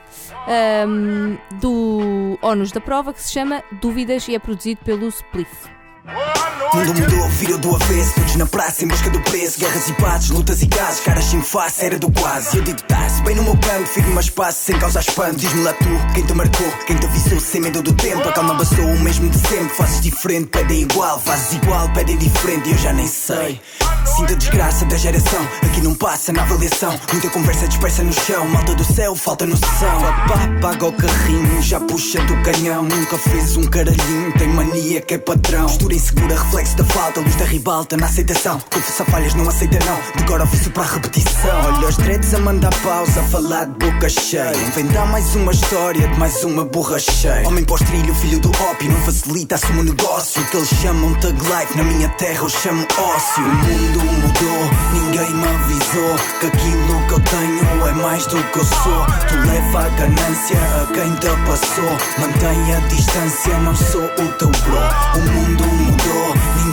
um, 0.86 1.36
do 1.58 2.38
ONUS 2.40 2.70
da 2.70 2.80
prova 2.80 3.12
que 3.12 3.20
se 3.20 3.32
chama 3.32 3.62
Dúvidas 3.80 4.28
e 4.28 4.36
é 4.36 4.38
produzido 4.38 4.80
pelo 4.84 5.08
Spliff. 5.08 5.73
Mundo 6.04 7.00
mudou, 7.00 7.28
virou 7.30 7.58
do 7.58 7.74
avesso 7.74 8.14
Todos 8.14 8.36
na 8.36 8.44
praça 8.44 8.84
em 8.84 8.88
busca 8.88 9.08
do 9.08 9.20
preço. 9.22 9.58
Guerras 9.58 9.88
e 9.88 9.92
bates, 9.92 10.28
lutas 10.28 10.60
e 10.60 10.66
casos 10.66 11.00
Caras 11.00 11.24
sem 11.24 11.40
face, 11.40 11.82
era 11.82 11.98
do 11.98 12.10
quase. 12.10 12.58
Eu 12.58 12.62
digo 12.62 12.82
tá-se 12.82 13.22
bem 13.22 13.34
no 13.34 13.42
meu 13.42 13.56
campo 13.56 13.86
Firme 13.86 14.12
mas 14.12 14.28
passo, 14.28 14.64
sem 14.64 14.78
causar 14.78 15.00
espanto. 15.00 15.36
Diz-me 15.36 15.62
lá 15.62 15.72
tu, 15.72 16.14
quem 16.14 16.26
te 16.26 16.34
marcou 16.34 16.66
Quem 16.86 16.96
te 16.96 17.06
avisou, 17.06 17.40
sem 17.40 17.62
medo 17.62 17.80
do 17.80 17.92
tempo. 17.94 18.28
A 18.28 18.32
calma 18.32 18.54
bastou, 18.54 18.84
o 18.84 19.00
mesmo 19.00 19.30
de 19.30 19.38
sempre 19.38 19.74
Fazes 19.74 20.00
diferente, 20.02 20.48
pedem 20.48 20.82
igual 20.82 21.18
Fazes 21.18 21.54
igual, 21.54 21.88
pedem 21.94 22.18
diferente. 22.18 22.68
E 22.68 22.72
eu 22.72 22.78
já 22.78 22.92
nem 22.92 23.06
sei. 23.06 23.60
Sinto 24.04 24.34
a 24.34 24.36
desgraça 24.36 24.84
da 24.84 24.98
geração 24.98 25.48
Aqui 25.62 25.80
não 25.80 25.94
passa 25.94 26.32
na 26.32 26.42
avaliação. 26.42 26.98
Muita 27.12 27.30
conversa 27.30 27.66
dispersa 27.66 28.02
no 28.02 28.12
chão 28.12 28.46
Malta 28.48 28.74
do 28.74 28.84
céu, 28.84 29.16
falta 29.16 29.46
noção. 29.46 30.00
Papá, 30.02 30.38
paga 30.60 30.86
o 30.86 30.92
carrinho 30.92 31.62
Já 31.62 31.80
puxa 31.80 32.20
do 32.24 32.42
canhão. 32.42 32.82
Nunca 32.82 33.16
fez 33.16 33.56
um 33.56 33.62
caralhinho 33.62 34.32
Tem 34.36 34.48
mania 34.48 35.00
que 35.00 35.14
é 35.14 35.18
patrão 35.18 35.66
Postura 35.94 35.96
insegura, 35.96 36.34
reflexo 36.34 36.76
da 36.76 36.84
falta 36.84 37.20
Luz 37.20 37.36
da 37.36 37.44
ribalta 37.44 37.96
na 37.96 38.06
aceitação. 38.06 38.60
Confessa 38.72 39.04
falhas, 39.04 39.34
não 39.34 39.48
aceita 39.48 39.78
não. 39.84 39.98
Decora 40.16 40.42
ofício 40.42 40.70
para 40.72 40.82
a 40.82 40.86
repetição. 40.86 41.50
Olha 41.66 41.88
os 41.88 41.96
dreads 41.96 42.34
a 42.34 42.38
mandar 42.40 42.74
pausa 42.82 43.22
falar 43.24 43.66
de 43.66 43.86
boca 43.86 44.08
cheia. 44.08 44.56
Inventar 44.56 45.06
mais 45.06 45.34
uma 45.36 45.52
história 45.52 46.08
De 46.08 46.18
mais 46.18 46.42
uma 46.42 46.64
borra 46.64 46.98
cheia. 46.98 47.46
Homem 47.46 47.64
pós-trilho, 47.64 48.14
filho 48.16 48.40
do 48.40 48.50
ópio 48.50 48.90
Não 48.90 49.00
facilita, 49.02 49.54
assume 49.54 49.80
o 49.80 49.84
negócio 49.84 50.42
O 50.42 50.46
que 50.46 50.56
eles 50.56 50.68
chamam 50.68 51.14
Tug 51.14 51.38
Life. 51.40 51.76
Na 51.76 51.84
minha 51.84 52.08
terra 52.10 52.42
eu 52.42 52.48
chamo 52.48 52.86
ócio. 52.98 53.44
O 53.44 53.48
mundo 53.48 54.04
mudou 54.04 54.70
Ninguém 54.94 55.30
me 55.32 55.46
avisou 55.46 56.16
Que 56.40 56.46
aquilo 56.46 57.06
que 57.06 57.14
eu 57.14 57.20
tenho 57.20 57.86
É 57.86 57.92
mais 57.92 58.26
do 58.26 58.42
que 58.42 58.58
eu 58.58 58.64
sou. 58.64 59.06
Tu 59.28 59.36
leva 59.46 59.86
a 59.86 59.88
ganância 59.90 60.58
A 60.82 60.92
quem 60.92 61.14
te 61.16 61.28
passou. 61.46 61.98
Mantém 62.18 62.74
a 62.74 62.80
distância 62.88 63.58
Não 63.58 63.76
sou 63.76 64.04
o 64.04 64.32
teu 64.38 64.48
bro. 64.48 64.74
O 65.14 65.20
mundo 65.30 65.64
mudou 65.64 65.83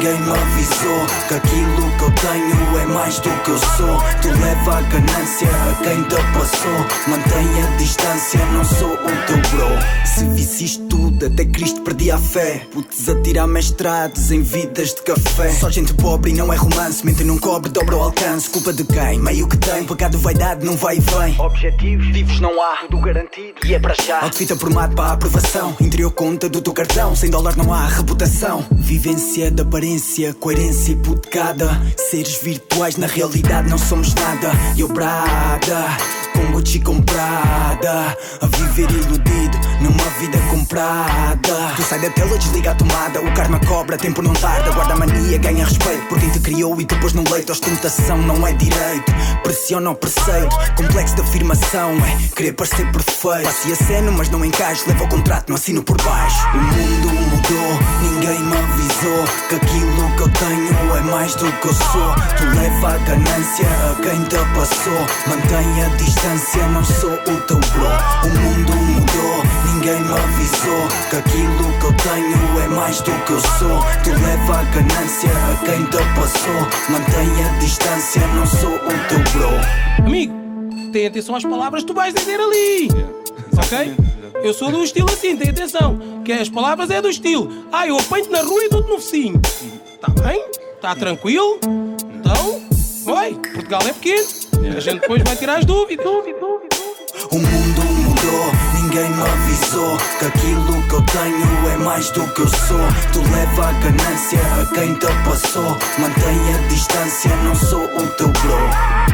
Ninguém 0.01 0.19
me 0.21 0.31
avisou 0.31 1.05
Que 1.27 1.35
aquilo 1.35 1.91
que 1.97 2.03
eu 2.03 2.11
tenho 2.11 2.79
É 2.79 2.85
mais 2.87 3.19
do 3.19 3.29
que 3.43 3.51
eu 3.51 3.57
sou. 3.57 4.01
Tu 4.21 4.29
leva 4.29 4.77
a 4.77 4.81
ganância 4.81 5.47
A 5.47 5.83
quem 5.83 6.01
te 6.03 6.15
passou. 6.33 6.85
Mantém 7.07 7.63
a 7.63 7.77
distância 7.77 8.45
Não 8.47 8.65
sou 8.65 8.93
o 8.93 9.25
teu 9.27 9.37
bro. 9.51 9.67
Se 10.05 10.25
visse 10.25 10.65
isto 10.65 10.87
tudo 10.87 11.27
Até 11.27 11.45
Cristo 11.45 11.81
perdia 11.81 12.15
a 12.15 12.17
fé. 12.17 12.65
Putes 12.71 13.07
a 13.09 13.21
tirar 13.21 13.45
mestrados 13.47 14.31
Em 14.31 14.41
vidas 14.41 14.95
de 14.95 15.01
café. 15.03 15.51
Só 15.51 15.69
gente 15.69 15.93
pobre 15.93 16.31
e 16.31 16.33
não 16.33 16.51
é 16.51 16.55
romance 16.55 17.05
Mentem 17.05 17.27
num 17.27 17.37
cobre, 17.37 17.69
dobra 17.69 17.97
o 17.97 18.01
alcance. 18.01 18.49
Culpa 18.49 18.73
de 18.73 18.83
quem? 18.83 19.19
Meio 19.19 19.47
que 19.47 19.57
tem 19.57 19.83
Pecado 19.83 20.17
vaidade 20.17 20.65
Não 20.65 20.75
vai 20.75 20.97
e 20.97 20.99
vem. 20.99 21.39
Objetivos 21.39 22.07
Vivos 22.07 22.39
não 22.39 22.61
há 22.61 22.77
Tudo 22.77 22.99
garantido 23.01 23.53
E 23.63 23.75
é 23.75 23.79
para 23.79 23.93
já. 23.93 24.21
Outfit 24.21 24.51
aprumado 24.51 24.95
para 24.95 25.09
a 25.09 25.13
aprovação. 25.13 25.75
Interior 25.79 26.11
conta 26.11 26.49
do 26.49 26.61
teu 26.61 26.73
cartão 26.73 27.15
Sem 27.15 27.29
dólar 27.29 27.55
não 27.55 27.71
há 27.73 27.85
reputação 27.87 28.65
Vivência 29.01 29.49
de 29.49 29.63
aparência 29.63 30.31
Coerência 30.31 30.91
hipotecada 30.91 31.71
Seres 31.97 32.39
virtuais 32.39 32.97
Na 32.97 33.07
realidade 33.07 33.67
não 33.67 33.79
somos 33.79 34.13
nada. 34.13 34.51
E 34.77 34.81
eu 34.81 34.89
Gucci 36.51 36.79
comprada. 36.79 38.17
A 38.41 38.45
viver 38.45 38.89
iludido 38.91 39.57
numa 39.81 40.03
vida 40.19 40.37
comprada. 40.49 41.73
Tu 41.75 41.83
sai 41.83 41.99
da 41.99 42.09
tela, 42.09 42.37
desliga 42.37 42.71
a 42.71 42.75
tomada. 42.75 43.21
O 43.21 43.33
karma 43.33 43.59
cobra, 43.59 43.97
tempo 43.97 44.21
não 44.21 44.33
tarda. 44.33 44.71
Guarda 44.71 44.93
a 44.93 44.97
mania, 44.97 45.37
ganha 45.37 45.65
respeito 45.65 46.07
Por 46.07 46.19
quem 46.19 46.29
te 46.29 46.39
criou 46.39 46.79
e 46.79 46.85
depois 46.85 47.13
no 47.13 47.23
leito. 47.31 47.51
Ostentação 47.51 48.17
não 48.17 48.45
é 48.45 48.53
direito 48.53 49.11
Pressiona 49.43 49.91
o 49.91 49.95
preceito. 49.95 50.55
Complexo 50.75 51.15
de 51.15 51.21
afirmação 51.21 51.91
é 52.05 52.35
querer 52.35 52.53
parecer 52.53 52.91
perfeito. 52.91 53.45
Faço 53.45 53.71
a 53.71 53.75
cena, 53.75 54.11
mas 54.11 54.29
não 54.29 54.43
encaixo. 54.45 54.83
Levo 54.87 55.03
o 55.03 55.09
contrato, 55.09 55.49
não 55.49 55.55
assino 55.55 55.83
por 55.83 56.01
baixo. 56.01 56.47
O 56.53 56.57
mundo 56.57 57.07
mudou, 57.13 57.79
ninguém 58.01 58.39
me 58.39 58.57
avisou 58.57 59.25
Que 59.49 59.55
aquilo 59.55 60.15
que 60.15 60.21
eu 60.21 60.29
tenho 60.29 60.95
é 60.95 61.01
mais 61.01 61.35
do 61.35 61.51
que 61.51 61.67
eu 61.67 61.73
sou. 61.73 62.15
Tu 62.37 62.43
leva 62.55 62.93
a 62.93 62.97
ganância 62.99 63.67
a 63.91 64.01
quem 64.01 64.23
te 64.23 64.37
passou. 64.55 65.01
Mantém 65.27 65.83
a 65.83 65.89
distância, 65.95 66.30
não 66.31 66.83
sou 66.85 67.11
o 67.11 67.41
teu 67.41 67.57
bro 67.57 67.91
O 68.23 68.29
mundo 68.39 68.73
mudou, 68.73 69.43
ninguém 69.73 69.99
me 70.01 70.13
avisou 70.13 70.87
Que 71.09 71.17
aquilo 71.17 71.79
que 71.79 71.85
eu 71.85 71.93
tenho 71.97 72.59
é 72.59 72.67
mais 72.69 73.01
do 73.01 73.11
que 73.25 73.31
eu 73.31 73.41
sou 73.41 73.79
Tu 74.03 74.09
leva 74.11 74.59
a 74.59 74.63
ganância 74.63 75.29
a 75.29 75.65
quem 75.65 75.83
te 75.85 75.97
passou 76.15 76.53
Mantém 76.89 77.45
a 77.45 77.59
distância, 77.59 78.25
não 78.27 78.45
sou 78.45 78.75
o 78.75 79.07
teu 79.09 79.19
bro 79.33 80.05
Amigo, 80.05 80.33
tem 80.93 81.07
atenção 81.07 81.35
às 81.35 81.43
palavras 81.43 81.83
que 81.83 81.87
tu 81.87 81.93
vais 81.93 82.13
dizer 82.13 82.39
ali. 82.39 82.89
Ok? 83.57 83.95
Eu 84.43 84.53
sou 84.53 84.71
do 84.71 84.83
estilo 84.83 85.09
assim, 85.11 85.37
tem 85.37 85.49
atenção. 85.49 85.99
Que 86.25 86.33
as 86.33 86.49
palavras 86.49 86.89
é 86.89 87.01
do 87.01 87.09
estilo. 87.09 87.65
Ah, 87.71 87.87
eu 87.87 87.97
apanho 87.97 88.29
na 88.29 88.41
rua 88.41 88.65
e 88.65 88.69
dou-te 88.69 88.89
no 88.89 88.95
focinho. 88.95 89.39
Tá 90.01 90.09
bem? 90.21 90.43
Tá 90.81 90.95
tranquilo? 90.95 91.59
Então, 92.13 92.61
oi, 93.05 93.35
Portugal 93.53 93.81
é 93.87 93.93
pequeno. 93.93 94.50
A 94.75 94.79
gente 94.79 95.01
depois 95.01 95.21
vai 95.21 95.35
tirar 95.35 95.57
as 95.59 95.65
dúvidas. 95.65 96.05
Dúvida, 96.05 96.39
dúvida, 96.39 96.69
dúvida. 96.75 96.91
O 97.29 97.37
mundo 97.37 97.81
mudou, 97.81 98.51
ninguém 98.81 99.09
me 99.09 99.21
avisou 99.21 99.97
Que 100.17 100.25
aquilo 100.25 100.87
que 100.87 100.93
eu 100.93 101.01
tenho 101.05 101.69
é 101.69 101.77
mais 101.77 102.09
do 102.11 102.25
que 102.33 102.41
eu 102.41 102.47
sou 102.47 102.79
Tu 103.11 103.19
leva 103.31 103.67
a 103.67 103.71
ganância 103.73 104.39
a 104.39 104.73
quem 104.73 104.93
te 104.95 105.07
passou 105.25 105.77
Mantém 105.99 106.55
a 106.55 106.67
distância, 106.67 107.35
não 107.43 107.55
sou 107.55 107.83
o 107.83 108.07
teu 108.17 108.27
bro 108.27 109.11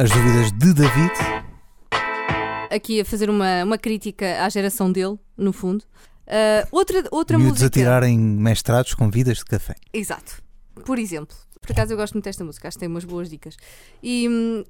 As 0.00 0.10
dúvidas 0.10 0.52
de 0.52 0.74
David. 0.74 1.47
Aqui 2.70 3.00
a 3.00 3.04
fazer 3.04 3.30
uma, 3.30 3.64
uma 3.64 3.78
crítica 3.78 4.44
à 4.44 4.48
geração 4.48 4.90
dele, 4.90 5.18
no 5.36 5.52
fundo. 5.52 5.84
Ah, 6.28 6.66
outra 6.70 7.04
outra 7.10 7.38
Miúdos 7.38 7.60
música. 7.60 7.66
a 7.66 7.70
tirarem 7.82 8.18
mestrados 8.18 8.94
com 8.94 9.10
vidas 9.10 9.38
de 9.38 9.44
café. 9.44 9.74
Exato. 9.92 10.42
Por 10.84 10.98
exemplo, 10.98 11.34
por 11.60 11.72
acaso 11.72 11.92
eu 11.92 11.96
gosto 11.96 12.14
muito 12.14 12.24
desta 12.24 12.44
música, 12.44 12.68
acho 12.68 12.76
que 12.76 12.80
tem 12.80 12.88
umas 12.88 13.04
boas 13.04 13.30
dicas. 13.30 13.56
E 14.02 14.28
hum, 14.28 14.64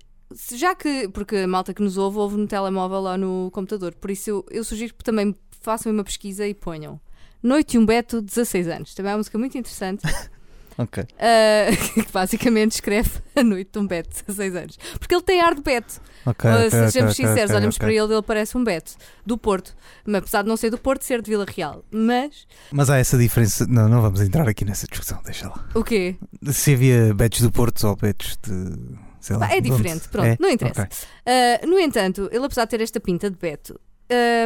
já 0.55 0.75
que, 0.75 1.09
porque 1.09 1.37
a 1.37 1.47
malta 1.49 1.75
que 1.75 1.83
nos 1.83 1.97
ouve, 1.99 2.19
ouve 2.19 2.37
no 2.37 2.47
telemóvel 2.47 3.03
ou 3.03 3.19
no 3.19 3.51
computador, 3.51 3.95
por 3.95 4.11
isso 4.11 4.31
eu, 4.31 4.47
eu 4.51 4.65
sugiro 4.65 4.95
que 4.95 5.05
também 5.05 5.35
façam 5.61 5.93
uma 5.93 6.05
pesquisa 6.05 6.47
e 6.47 6.55
ponham 6.55 7.01
Noite 7.43 7.77
e 7.77 7.79
um 7.79 7.87
Beto, 7.87 8.21
16 8.21 8.69
anos. 8.69 8.95
Também 8.95 9.11
é 9.11 9.15
uma 9.15 9.19
música 9.19 9.39
muito 9.39 9.59
interessante. 9.59 10.03
Ok. 10.81 11.05
ah, 11.19 11.75
que 11.93 12.13
basicamente 12.13 12.71
escreve 12.75 13.11
a 13.35 13.43
noite 13.43 13.73
de 13.73 13.79
um 13.81 13.87
Beto, 13.89 14.11
16 14.11 14.55
anos. 14.55 14.79
Porque 15.01 15.13
ele 15.13 15.25
tem 15.25 15.41
ar 15.41 15.53
de 15.53 15.61
Beto. 15.61 16.01
Ok. 16.27 16.51
Uh, 16.51 16.55
ok, 16.55 16.71
sejamos 16.71 17.13
ok, 17.13 17.27
sinceros, 17.27 17.51
olhamos 17.53 17.79
para 17.79 17.93
ele, 17.93 18.13
ele 18.13 18.23
parece 18.23 18.57
um 18.57 18.65
Beto, 18.65 18.93
do 19.25 19.37
Porto. 19.39 19.75
Mas, 20.05 20.19
apesar 20.19 20.43
de 20.43 20.49
não 20.49 20.57
ser 20.57 20.71
do 20.71 20.79
Porto, 20.79 21.03
ser 21.03 21.23
de 21.23 21.31
Vila 21.31 21.47
Real. 21.49 21.85
Mas, 21.91 22.47
Mas 22.71 22.91
há 22.91 22.99
essa 22.99 23.17
diferença. 23.19 23.67
Não, 23.67 23.89
não 23.89 24.01
vamos 24.03 24.21
entrar 24.21 24.49
aqui 24.49 24.65
nessa 24.65 24.87
discussão, 24.87 25.21
deixa 25.25 25.49
lá. 25.49 25.69
o 25.75 25.83
quê? 25.85 26.17
Se 26.51 26.75
havia 26.75 27.15
betos 27.15 27.41
do 27.41 27.51
Porto 27.53 27.87
ou 27.87 27.97
betos 27.97 28.39
de. 28.43 29.09
Sei 29.21 29.37
lá. 29.37 29.53
É 29.53 29.61
diferente, 29.61 30.09
pronto, 30.09 30.27
É? 30.27 30.37
não 30.41 30.49
interessa. 30.49 30.89
Uh, 31.27 31.67
no 31.67 31.79
entanto, 31.79 32.29
ele 32.33 32.45
apesar 32.45 32.65
de 32.65 32.71
ter 32.71 32.81
esta 32.81 33.01
pinta 33.01 33.29
de 33.29 33.37
Beto, 33.37 33.79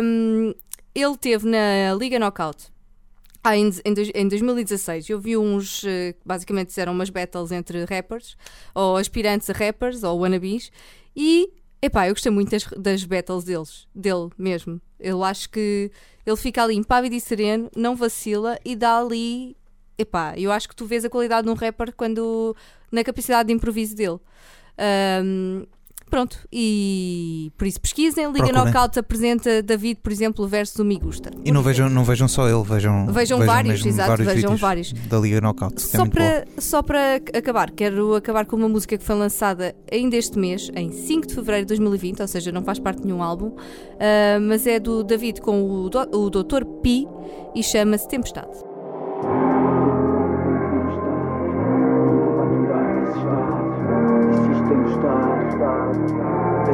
um, 0.02 0.54
ele 0.94 1.16
teve 1.18 1.46
na 1.46 1.94
Liga 1.94 2.18
Knockout 2.18 2.72
ah, 3.44 3.56
em, 3.56 3.70
em 3.84 3.94
dois- 3.94 4.10
em 4.14 4.28
2016. 4.28 5.08
Eu 5.10 5.18
vi 5.20 5.36
uns, 5.36 5.84
eh, 5.84 6.14
basicamente 6.24 6.78
eram 6.80 6.92
umas 6.92 7.10
battles 7.10 7.50
entre 7.50 7.84
rappers, 7.84 8.36
ou 8.74 8.96
aspirantes 8.96 9.50
a 9.50 9.52
rappers, 9.52 10.02
ou 10.04 10.20
wannabes, 10.20 10.70
e 11.16 11.50
epá, 11.82 12.08
eu 12.08 12.14
gostei 12.14 12.30
muito 12.30 12.50
das, 12.50 12.64
das 12.76 13.04
battles 13.04 13.44
deles, 13.44 13.88
dele 13.94 14.30
mesmo. 14.38 14.80
Eu 14.98 15.24
acho 15.24 15.50
que 15.50 15.90
ele 16.24 16.36
fica 16.36 16.62
ali 16.62 16.76
impávido 16.76 17.14
e 17.14 17.20
sereno, 17.20 17.68
não 17.76 17.96
vacila 17.96 18.58
e 18.64 18.76
dá 18.76 18.98
ali. 18.98 19.56
epá, 19.98 20.34
eu 20.38 20.52
acho 20.52 20.68
que 20.68 20.76
tu 20.76 20.86
vês 20.86 21.04
a 21.04 21.10
qualidade 21.10 21.46
de 21.46 21.52
um 21.52 21.56
rapper 21.56 21.92
quando 21.94 22.56
na 22.90 23.02
capacidade 23.02 23.48
de 23.48 23.52
improviso 23.52 23.96
dele. 23.96 24.20
Ahm, 24.78 25.66
pronto, 26.12 26.36
e 26.52 27.50
por 27.56 27.66
isso 27.66 27.80
pesquisem. 27.80 28.26
Liga 28.26 28.44
Procurem. 28.44 28.64
Knockout 28.64 28.98
apresenta 28.98 29.62
David, 29.62 29.98
por 30.02 30.12
exemplo, 30.12 30.46
versus 30.46 30.78
o 30.78 30.84
Migusta. 30.84 31.30
E 31.42 31.50
não 31.50 31.62
vejam, 31.62 31.88
não 31.88 32.04
vejam 32.04 32.28
só 32.28 32.46
ele, 32.46 32.62
vejam, 32.62 33.06
Vejam 33.06 33.38
vários, 33.46 33.84
exato, 33.84 34.18
vejam 34.18 34.34
vídeos 34.34 34.60
vários. 34.60 34.92
Da 34.92 35.18
Liga 35.18 35.40
Knockout. 35.40 35.74
é 35.74 35.78
Só 35.78 36.04
boa. 36.04 36.10
para, 36.10 36.46
só 36.58 36.82
para 36.82 37.14
acabar, 37.34 37.70
quero 37.70 38.14
acabar 38.14 38.44
com 38.44 38.56
uma 38.56 38.68
música 38.68 38.98
que 38.98 39.02
foi 39.02 39.16
lançada 39.16 39.74
ainda 39.90 40.14
este 40.14 40.38
mês, 40.38 40.70
em 40.76 40.92
5 40.92 41.28
de 41.28 41.34
fevereiro 41.34 41.64
de 41.64 41.68
2020, 41.68 42.20
ou 42.20 42.28
seja, 42.28 42.52
não 42.52 42.62
faz 42.62 42.78
parte 42.78 43.00
de 43.00 43.06
nenhum 43.06 43.22
álbum, 43.22 43.56
ah, 43.98 44.38
mas 44.38 44.66
é 44.66 44.78
do 44.78 45.02
David 45.02 45.40
com 45.40 45.64
o, 45.64 45.88
do, 45.88 45.98
o 46.14 46.28
Dr. 46.28 46.66
Pi 46.82 47.08
e 47.54 47.62
chama-se 47.62 48.06
Tempestade. 48.06 48.71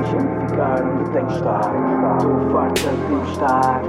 Deixa-me 0.08 0.48
ficar 0.48 0.82
onde 0.82 1.10
tenho 1.10 1.26
que 1.26 1.32
estar. 1.34 1.60
Estou 2.16 2.52
farta 2.52 2.90
de 2.90 3.30
estar. 3.30 3.82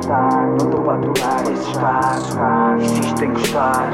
Não 0.47 0.57
estou 0.57 0.81
para 0.81 0.95
aturar 0.95 1.43
esse 1.43 1.69
estado. 1.69 2.81
Insisto 2.81 3.23
em 3.23 3.33
gostar. 3.33 3.89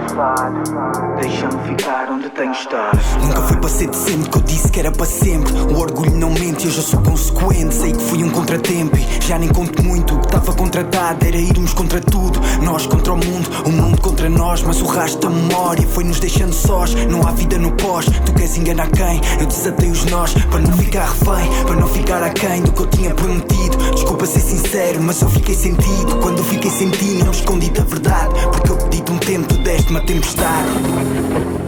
Deixa-me 1.22 1.64
ficar 1.68 2.12
onde 2.12 2.30
tenho 2.32 2.52
que 2.52 2.58
estar. 2.58 2.92
Nunca 3.22 3.42
foi 3.42 3.58
para 3.58 3.70
ser 3.70 3.88
decente 3.90 4.30
que 4.30 4.38
eu 4.38 4.42
disse 4.42 4.72
que 4.72 4.80
era 4.80 4.92
para 4.92 5.06
sempre. 5.06 5.54
O 5.54 5.80
orgulho 5.80 6.16
não 6.16 6.32
mente, 6.32 6.66
eu 6.66 6.72
já 6.72 6.82
sou 6.82 7.00
consequente. 7.02 7.76
Sei 7.76 7.92
que 7.92 8.02
fui 8.02 8.24
um 8.24 8.30
contratempo 8.32 8.98
e 8.98 9.22
já 9.22 9.38
nem 9.38 9.50
conto 9.50 9.84
muito. 9.84 10.16
O 10.16 10.20
que 10.20 10.26
estava 10.26 10.52
contratado 10.54 11.28
era 11.28 11.38
irmos 11.38 11.74
contra 11.74 12.02
tudo. 12.02 12.40
Nós 12.64 12.88
contra 12.88 13.14
o 13.14 13.18
mundo, 13.18 13.50
o 13.68 13.70
mundo 13.70 14.02
contra 14.02 14.28
nós. 14.30 14.64
Mas 14.64 14.82
o 14.82 14.86
rastro 14.86 15.30
da 15.30 15.36
memória 15.36 15.88
foi 15.88 16.04
nos 16.04 16.20
deixando 16.20 16.54
sós. 16.54 16.96
Não 17.06 17.28
há 17.28 17.32
vida 17.32 17.60
no 17.60 17.72
pós. 17.74 18.06
Tu 18.26 18.34
queres 18.34 18.58
enganar 18.58 18.90
quem? 18.90 19.22
Eu 19.40 19.46
desatei 19.46 19.92
os 19.92 20.06
nós 20.06 20.34
para 20.34 20.60
não 20.60 20.72
ficar 20.74 21.06
refém, 21.06 21.64
para 21.68 21.76
não 21.76 21.88
ficar 21.88 22.15
aquém 22.24 22.62
do 22.62 22.72
que 22.72 22.82
eu 22.82 22.88
tinha 22.88 23.14
prometido. 23.14 23.78
Desculpa 23.94 24.26
ser 24.26 24.40
sincero, 24.40 25.02
mas 25.02 25.22
eu 25.22 25.30
fiquei 25.30 25.56
sentido. 25.56 26.18
Quando 26.22 26.44
fiquei 26.44 26.72
sem 26.72 26.90
ti, 26.90 27.24
não 27.24 27.32
escondi 27.32 27.70
da 27.70 27.84
verdade. 27.84 28.34
Porque 28.52 28.72
eu 28.72 28.78
pedi-te 28.78 29.12
um 29.12 29.18
tempo, 29.18 29.48
tu 29.48 29.58
deste 29.60 29.90
uma 29.90 30.02
tempestade. 30.02 31.65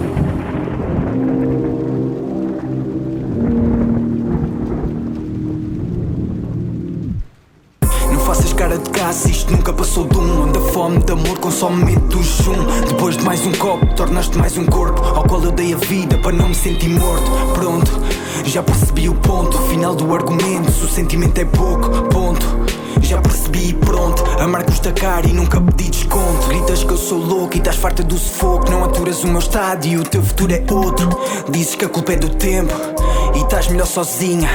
Isto 9.25 9.51
nunca 9.51 9.73
passou 9.73 10.05
de 10.05 10.17
um 10.17 10.43
Onde 10.43 10.57
a 10.57 10.61
fome 10.61 10.99
de 10.99 11.11
amor 11.11 11.39
consome 11.39 11.85
medo 11.85 12.07
do 12.07 12.23
chum 12.23 12.55
Depois 12.87 13.17
de 13.17 13.23
mais 13.23 13.45
um 13.45 13.51
copo, 13.53 13.85
tornaste 13.95 14.37
mais 14.37 14.57
um 14.57 14.65
corpo 14.65 15.01
Ao 15.01 15.23
qual 15.23 15.43
eu 15.43 15.51
dei 15.51 15.73
a 15.73 15.77
vida 15.77 16.17
para 16.17 16.33
não 16.33 16.49
me 16.49 16.55
sentir 16.55 16.89
morto. 16.89 17.31
Pronto, 17.53 17.91
já 18.45 18.61
percebi 18.61 19.09
o 19.09 19.15
ponto 19.15 19.57
Final 19.69 19.95
do 19.95 20.13
argumento, 20.13 20.71
se 20.71 20.85
o 20.85 20.89
sentimento 20.89 21.37
é 21.39 21.45
pouco 21.45 21.89
Ponto, 22.09 22.45
já 23.01 23.19
percebi 23.19 23.69
e 23.69 23.73
pronto 23.73 24.23
Amar 24.39 24.63
custa 24.63 24.91
caro 24.91 25.27
e 25.27 25.33
nunca 25.33 25.59
pedi 25.59 25.89
desconto. 25.89 26.47
Gritas 26.47 26.83
que 26.83 26.91
eu 26.91 26.97
sou 26.97 27.17
louco 27.17 27.55
e 27.55 27.57
estás 27.57 27.75
farta 27.75 28.03
do 28.03 28.17
sufoco. 28.17 28.69
Não 28.69 28.83
aturas 28.83 29.23
o 29.23 29.27
meu 29.27 29.39
estado 29.39 29.85
e 29.85 29.97
o 29.97 30.03
teu 30.03 30.21
futuro 30.21 30.53
é 30.53 30.63
outro. 30.71 31.09
Dizes 31.49 31.75
que 31.75 31.85
a 31.85 31.89
culpa 31.89 32.13
é 32.13 32.15
do 32.17 32.29
tempo 32.29 32.73
e 33.35 33.39
estás 33.39 33.67
melhor 33.67 33.87
sozinha. 33.87 34.49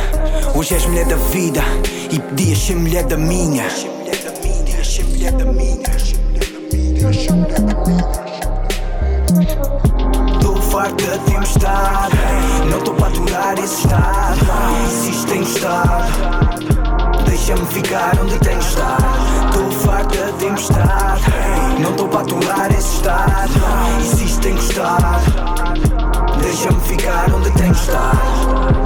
Hoje 0.54 0.75
és 0.75 0.87
mulher 0.87 1.07
da 1.07 1.16
vida 1.16 1.62
e 2.11 2.21
podias 2.21 2.59
ser 2.59 2.76
mulher 2.76 3.04
da 3.04 3.16
minha 3.16 3.64
Tô 5.23 5.29
farta 10.62 10.96
de 10.96 11.18
tempestade 11.20 12.16
Não 12.68 12.81
tô 12.81 12.92
para 12.94 13.07
aturar 13.07 13.57
esse 13.57 13.85
estado 13.85 14.40
Insisto 14.85 15.33
em 15.33 15.44
gostar 15.44 16.09
Deixa-me 17.25 17.64
ficar 17.66 18.18
onde 18.20 18.37
tenho 18.40 18.59
estar 18.59 18.99
Tô 19.53 19.70
farta 19.87 20.16
de 20.16 20.33
tempestade 20.33 21.23
Não 21.79 21.92
tô 21.92 22.09
para 22.09 22.23
aturar 22.23 22.73
esse 22.73 22.96
estado 22.96 23.53
Insisto 24.01 24.49
em 24.49 24.57
gostar 24.57 25.20
Deixa-me 26.40 26.81
ficar 26.81 27.33
onde 27.33 27.49
tenho 27.53 27.70
estar 27.70 28.82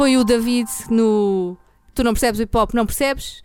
Foi 0.00 0.16
o 0.16 0.24
David 0.24 0.66
no 0.88 1.58
Tu 1.94 2.02
não 2.02 2.14
percebes 2.14 2.40
o 2.40 2.42
hip 2.42 2.56
hop, 2.56 2.72
não 2.72 2.86
percebes? 2.86 3.42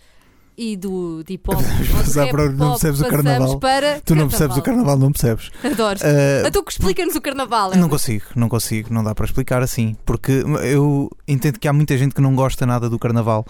E 0.58 0.78
do 0.78 1.22
de 1.28 1.34
hip 1.34 1.50
hop. 1.54 1.62
passar 1.92 2.30
para 2.30 2.44
o 2.46 2.52
Não 2.54 2.70
Percebes 2.72 3.02
o 3.02 3.08
Carnaval. 3.10 3.60
Para 3.60 4.00
Tu 4.00 4.16
não 4.16 4.30
percebes 4.30 4.56
o 4.56 4.62
carnaval, 4.62 4.98
não 4.98 5.12
percebes. 5.12 5.52
Adoro. 5.62 6.00
Ah, 6.02 6.48
Então 6.48 6.64
explica-nos 6.66 7.14
o 7.14 7.20
carnaval. 7.20 7.76
Não 7.76 7.90
consigo, 7.90 8.24
não 8.38 8.48
consigo, 8.48 8.94
não 8.94 9.04
dá 9.04 9.14
para 9.14 9.26
explicar 9.26 9.62
assim, 9.62 9.98
porque 10.06 10.32
eu 10.64 11.12
entendo 11.28 11.60
que 11.60 11.68
há 11.68 11.74
muita 11.74 11.98
gente 11.98 12.16
que 12.16 12.22
não 12.22 12.34
gosta 12.34 12.66
nada 12.66 12.90
do 12.90 12.98
carnaval 12.98 13.46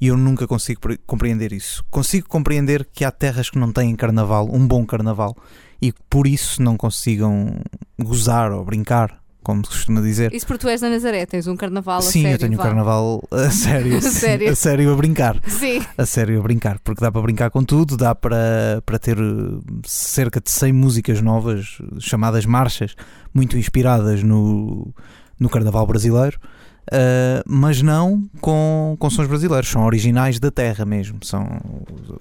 e 0.00 0.08
eu 0.08 0.16
nunca 0.16 0.48
consigo 0.48 0.80
pre- 0.80 0.98
compreender 1.06 1.52
isso. 1.52 1.84
Consigo 1.88 2.28
compreender 2.28 2.84
que 2.92 3.04
há 3.04 3.12
terras 3.12 3.48
que 3.48 3.60
não 3.60 3.70
têm 3.70 3.94
carnaval, 3.94 4.48
um 4.52 4.66
bom 4.66 4.84
carnaval, 4.84 5.36
e 5.80 5.92
que 5.92 6.00
por 6.10 6.26
isso 6.26 6.60
não 6.60 6.76
consigam 6.76 7.60
gozar 7.96 8.50
ou 8.50 8.64
brincar, 8.64 9.19
como 9.42 9.64
se 9.64 9.70
costuma 9.70 10.00
dizer. 10.00 10.32
Isso 10.34 10.46
porque 10.46 10.60
tu 10.60 10.68
és 10.68 10.80
da 10.80 10.88
Nazaré, 10.90 11.24
tens 11.26 11.46
um 11.46 11.56
carnaval 11.56 11.98
a 11.98 12.02
Sim, 12.02 12.22
sério. 12.22 12.34
eu 12.34 12.38
tenho 12.38 12.52
um 12.52 12.56
vá. 12.56 12.62
carnaval 12.64 13.22
a 13.30 13.48
sério, 13.50 13.96
A 13.96 14.00
sério? 14.00 14.50
a 14.50 14.54
sério 14.54 14.92
a 14.92 14.96
brincar. 14.96 15.36
Sim. 15.48 15.82
A 15.96 16.06
sério 16.06 16.38
a 16.38 16.42
brincar, 16.42 16.78
porque 16.80 17.00
dá 17.00 17.10
para 17.10 17.22
brincar 17.22 17.50
com 17.50 17.64
tudo, 17.64 17.96
dá 17.96 18.14
para, 18.14 18.82
para 18.84 18.98
ter 18.98 19.16
eh, 19.18 19.22
cerca 19.86 20.40
de 20.40 20.50
100 20.50 20.72
músicas 20.72 21.20
novas, 21.20 21.78
chamadas 21.98 22.44
marchas, 22.46 22.94
muito 23.34 23.56
inspiradas 23.56 24.22
no, 24.22 24.92
no 25.38 25.48
carnaval 25.48 25.86
brasileiro, 25.86 26.38
eh, 26.92 27.42
mas 27.46 27.82
não 27.82 28.28
com, 28.40 28.96
com 28.98 29.10
sons 29.10 29.26
brasileiros, 29.26 29.68
são 29.70 29.84
originais 29.84 30.38
da 30.38 30.50
terra 30.50 30.84
mesmo, 30.84 31.18
são 31.22 31.46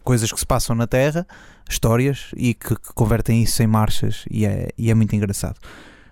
coisas 0.04 0.32
que 0.32 0.40
se 0.40 0.46
passam 0.46 0.76
na 0.76 0.88
terra, 0.88 1.26
histórias, 1.70 2.32
e 2.36 2.54
que, 2.54 2.70
que 2.76 2.94
convertem 2.96 3.44
isso 3.44 3.62
em 3.62 3.68
marchas, 3.68 4.26
e 4.30 4.46
é, 4.46 4.70
e 4.78 4.90
é 4.90 4.94
muito 4.94 5.16
engraçado. 5.16 5.56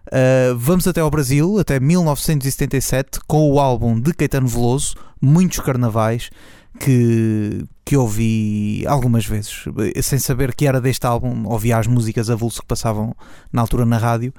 Uh, 0.07 0.55
vamos 0.57 0.87
até 0.87 1.01
ao 1.01 1.09
Brasil, 1.09 1.59
até 1.59 1.79
1977, 1.79 3.19
com 3.27 3.51
o 3.51 3.59
álbum 3.59 3.99
de 3.99 4.13
Caetano 4.13 4.47
Veloso, 4.47 4.95
Muitos 5.21 5.59
Carnavais, 5.59 6.29
que, 6.79 7.65
que 7.83 7.97
ouvi 7.97 8.85
algumas 8.87 9.25
vezes, 9.25 9.65
sem 10.01 10.19
saber 10.19 10.55
que 10.55 10.65
era 10.65 10.79
deste 10.79 11.05
álbum, 11.05 11.45
ouvia 11.47 11.77
as 11.77 11.87
músicas 11.87 12.29
avulso 12.29 12.61
que 12.61 12.67
passavam 12.67 13.15
na 13.51 13.61
altura 13.61 13.85
na 13.85 13.97
rádio. 13.97 14.33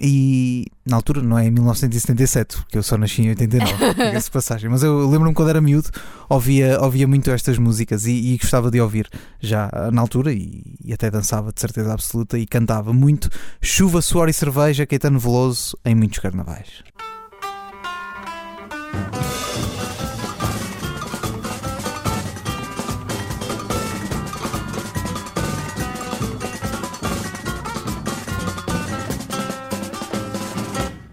E 0.00 0.66
na 0.86 0.96
altura, 0.96 1.20
não 1.22 1.38
é 1.38 1.46
em 1.46 1.50
1977, 1.50 2.56
porque 2.56 2.78
eu 2.78 2.82
só 2.82 2.96
nasci 2.96 3.22
em 3.22 3.30
89, 3.30 3.94
diga-se 3.94 4.26
de 4.26 4.30
passagem, 4.30 4.70
mas 4.70 4.82
eu 4.82 5.08
lembro-me 5.08 5.34
quando 5.34 5.48
era 5.48 5.60
miúdo, 5.60 5.90
ouvia, 6.28 6.80
ouvia 6.80 7.06
muito 7.06 7.30
estas 7.30 7.58
músicas 7.58 8.06
e, 8.06 8.12
e 8.12 8.38
gostava 8.38 8.70
de 8.70 8.80
ouvir 8.80 9.08
já 9.40 9.70
na 9.92 10.00
altura 10.00 10.32
e, 10.32 10.62
e 10.84 10.92
até 10.92 11.10
dançava 11.10 11.52
de 11.52 11.60
certeza 11.60 11.92
absoluta 11.92 12.38
e 12.38 12.46
cantava 12.46 12.92
muito 12.92 13.28
Chuva, 13.60 14.00
Suor 14.00 14.28
e 14.28 14.32
Cerveja, 14.32 14.86
Caetano 14.86 15.18
Veloso 15.18 15.76
em 15.84 15.94
muitos 15.94 16.20
carnavais. 16.20 16.84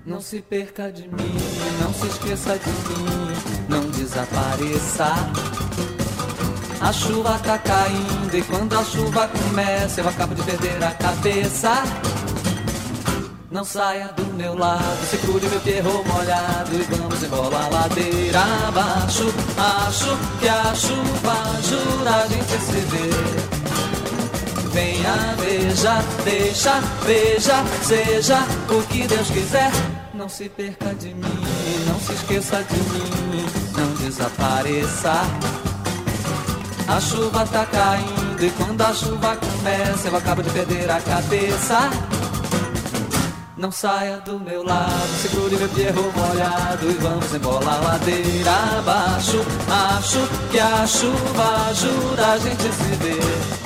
Não 0.06 0.22
se 0.22 0.40
perca 0.40 0.92
de 0.92 1.08
mim, 1.08 1.36
não 1.82 1.92
se 1.92 2.06
esqueça 2.06 2.60
de 2.60 2.70
mim, 2.70 3.66
não 3.68 3.90
desapareça. 3.90 5.08
A 6.80 6.94
chuva 6.94 7.40
tá 7.40 7.58
caindo 7.58 8.38
e 8.38 8.44
quando 8.44 8.78
a 8.78 8.84
chuva 8.84 9.28
começa 9.28 10.02
eu 10.02 10.08
acabo 10.08 10.36
de 10.36 10.44
perder 10.44 10.84
a 10.84 10.92
cabeça. 10.92 11.72
Não 13.50 13.64
saia 13.64 14.10
do 14.10 14.26
meu 14.36 14.56
lado, 14.56 15.06
segure 15.10 15.48
meu 15.48 15.60
perro 15.62 16.04
molhado 16.06 16.76
e 16.76 16.84
vamos 16.84 17.24
embora 17.24 17.58
a 17.58 17.70
ladeira 17.70 18.44
abaixo. 18.68 19.34
Acho 19.58 20.16
que 20.40 20.48
a 20.48 20.76
chuva 20.76 21.58
ajuda 21.58 22.16
a 22.16 22.28
gente 22.28 22.64
se 22.64 22.80
ver. 22.92 23.56
Venha, 24.72 25.36
veja, 25.40 26.04
deixa, 26.24 26.80
veja, 27.06 27.64
seja 27.82 28.38
o 28.70 28.84
que 28.88 29.08
Deus 29.08 29.32
quiser. 29.32 29.95
Não 30.26 30.30
se 30.30 30.50
perca 30.50 30.92
de 30.96 31.14
mim, 31.14 31.86
não 31.88 32.00
se 32.00 32.14
esqueça 32.14 32.64
de 32.64 32.78
mim, 32.78 33.46
não 33.78 33.94
desapareça. 33.94 35.14
A 36.88 37.00
chuva 37.00 37.46
tá 37.46 37.64
caindo. 37.68 38.44
E 38.44 38.50
quando 38.58 38.82
a 38.82 38.92
chuva 38.92 39.36
começa, 39.36 40.08
eu 40.08 40.16
acabo 40.18 40.42
de 40.42 40.50
perder 40.50 40.90
a 40.90 41.00
cabeça. 41.00 41.92
Não 43.56 43.72
saia 43.72 44.18
do 44.18 44.40
meu 44.40 44.64
lado, 44.64 45.22
segure 45.22 45.58
meu 45.58 45.70
pierro 45.70 46.12
molhado 46.16 46.90
e 46.90 46.94
vamos 46.96 47.32
embora 47.32 47.70
a 47.70 47.78
ladeira 47.78 48.80
abaixo. 48.80 49.46
Acho 49.96 50.28
que 50.50 50.60
a 50.60 50.88
chuva 50.88 51.70
ajuda 51.70 52.28
a 52.32 52.38
gente 52.40 52.68
a 52.68 52.72
se 52.72 52.96
ver. 52.96 53.65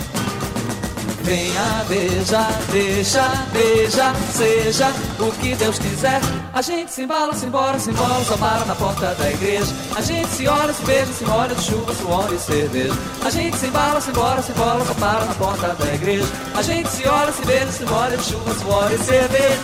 Venha, 1.23 1.85
beija, 1.87 2.47
deixa, 2.71 3.27
beija, 3.51 4.13
seja 4.33 4.93
o 5.19 5.31
que 5.33 5.55
Deus 5.55 5.77
quiser. 5.77 6.21
A 6.53 6.61
gente 6.61 6.91
se 6.91 7.03
embala, 7.03 7.33
se 7.33 7.45
embora, 7.45 7.77
se 7.77 7.89
embora, 7.89 8.23
só 8.23 8.37
para 8.37 8.65
na 8.65 8.75
porta 8.75 9.13
da 9.15 9.29
igreja. 9.29 9.71
A 9.95 10.01
gente 10.01 10.27
se 10.29 10.47
olha, 10.47 10.73
se 10.73 10.83
beija, 10.85 11.13
se 11.13 11.25
molha 11.25 11.53
de 11.55 11.61
chuva, 11.61 11.93
suor 11.93 12.33
e 12.33 12.39
cerveja. 12.39 12.93
A 13.23 13.29
gente 13.29 13.57
se 13.57 13.67
embala, 13.67 14.01
se 14.01 14.09
embora, 14.09 14.41
se 14.41 14.51
embora, 14.51 14.85
só 14.85 14.93
para 14.93 15.25
na 15.25 15.33
porta 15.35 15.67
da 15.75 15.93
igreja. 15.93 16.27
A 16.55 16.61
gente 16.61 16.89
se 16.89 17.07
olha, 17.07 17.31
se 17.31 17.45
beija, 17.45 17.71
se 17.71 17.85
molha 17.85 18.17
de 18.17 18.23
chuva, 18.23 18.55
suor 18.55 18.91
e 18.91 18.97
cerveja. 18.97 19.59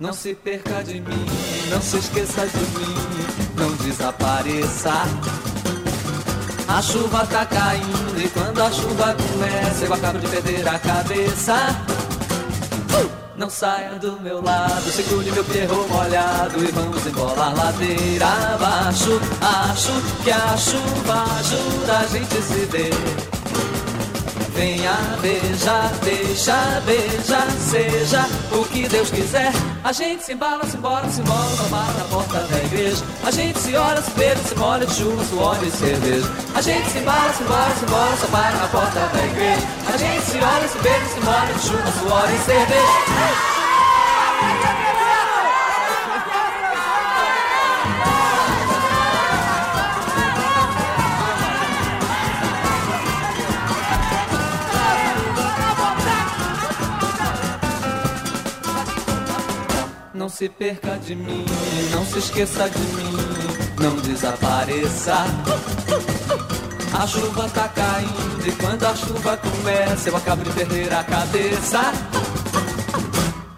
Não 0.00 0.12
se 0.12 0.34
perca 0.34 0.82
de 0.82 1.00
mim, 1.00 1.26
não 1.70 1.80
se 1.80 1.96
esqueça 1.96 2.46
de 2.46 2.58
mim, 2.58 2.94
não 3.56 3.72
desapareça. 3.76 4.92
A 6.66 6.80
chuva 6.80 7.26
tá 7.26 7.44
caindo 7.46 8.20
e 8.20 8.28
quando 8.28 8.62
a 8.62 8.70
chuva 8.70 9.14
começa 9.14 9.84
eu 9.84 9.92
acabo 9.92 10.18
de 10.18 10.26
perder 10.26 10.68
a 10.68 10.78
cabeça. 10.78 11.54
Uh! 12.90 13.24
Não 13.36 13.50
saia 13.50 13.98
do 13.98 14.18
meu 14.20 14.40
lado, 14.40 14.90
segure 14.92 15.30
meu 15.32 15.44
perro 15.44 15.88
molhado 15.88 16.64
e 16.64 16.70
vamos 16.70 17.04
embora 17.04 17.42
a 17.42 17.52
ladeira 17.52 18.26
abaixo. 18.54 19.20
Acho 19.40 20.22
que 20.22 20.30
a 20.30 20.56
chuva 20.56 21.24
ajuda 21.40 21.98
a 21.98 22.06
gente 22.06 22.42
se 22.42 22.64
ver. 22.66 23.33
Venha, 24.54 24.94
beija, 25.20 25.90
deixa, 26.04 26.80
beija, 26.86 27.40
seja 27.58 28.24
o 28.52 28.64
que 28.64 28.88
Deus 28.88 29.10
quiser. 29.10 29.52
A 29.82 29.92
gente 29.92 30.22
se 30.24 30.32
embala, 30.32 30.64
se 30.64 30.76
embora, 30.76 31.10
se 31.10 31.20
embora, 31.20 31.56
tomar 31.56 31.92
na 31.94 32.04
porta 32.04 32.38
da 32.38 32.58
igreja. 32.62 33.04
A 33.24 33.30
gente 33.32 33.58
se 33.58 33.76
olha, 33.76 34.00
se 34.00 34.10
beija, 34.12 34.42
se 34.44 34.54
molha 34.54 34.86
de 34.86 34.94
chuva, 34.94 35.24
suor 35.24 35.58
e 35.62 35.70
cerveja. 35.70 36.30
A 36.54 36.60
gente 36.60 36.88
se 36.88 36.98
embala, 36.98 37.32
se 37.32 37.42
embora, 37.42 37.74
se 37.74 37.84
embora, 37.84 38.16
só 38.16 38.26
para 38.28 38.56
na 38.56 38.68
porta 38.68 39.00
da 39.00 39.24
igreja. 39.24 39.66
A 39.92 39.96
gente 39.96 40.24
se 40.24 40.38
olha, 40.38 40.68
se 40.68 40.78
beija, 40.78 41.06
se 41.06 41.20
molha 41.20 41.52
de 41.52 41.60
chuva, 41.60 41.92
suor 41.98 42.28
e 42.32 42.38
cerveja. 42.44 43.44
Não 60.24 60.30
se 60.30 60.48
perca 60.48 60.96
de 60.96 61.14
mim, 61.14 61.44
não 61.90 62.02
se 62.06 62.18
esqueça 62.18 62.70
de 62.70 62.78
mim, 62.78 63.12
não 63.78 63.94
desapareça. 63.96 65.16
A 66.98 67.06
chuva 67.06 67.46
tá 67.50 67.68
caindo 67.68 68.48
e 68.48 68.52
quando 68.52 68.84
a 68.84 68.96
chuva 68.96 69.36
começa 69.36 70.08
eu 70.08 70.16
acabo 70.16 70.42
de 70.42 70.50
perder 70.52 70.90
a 70.94 71.04
cabeça. 71.04 71.92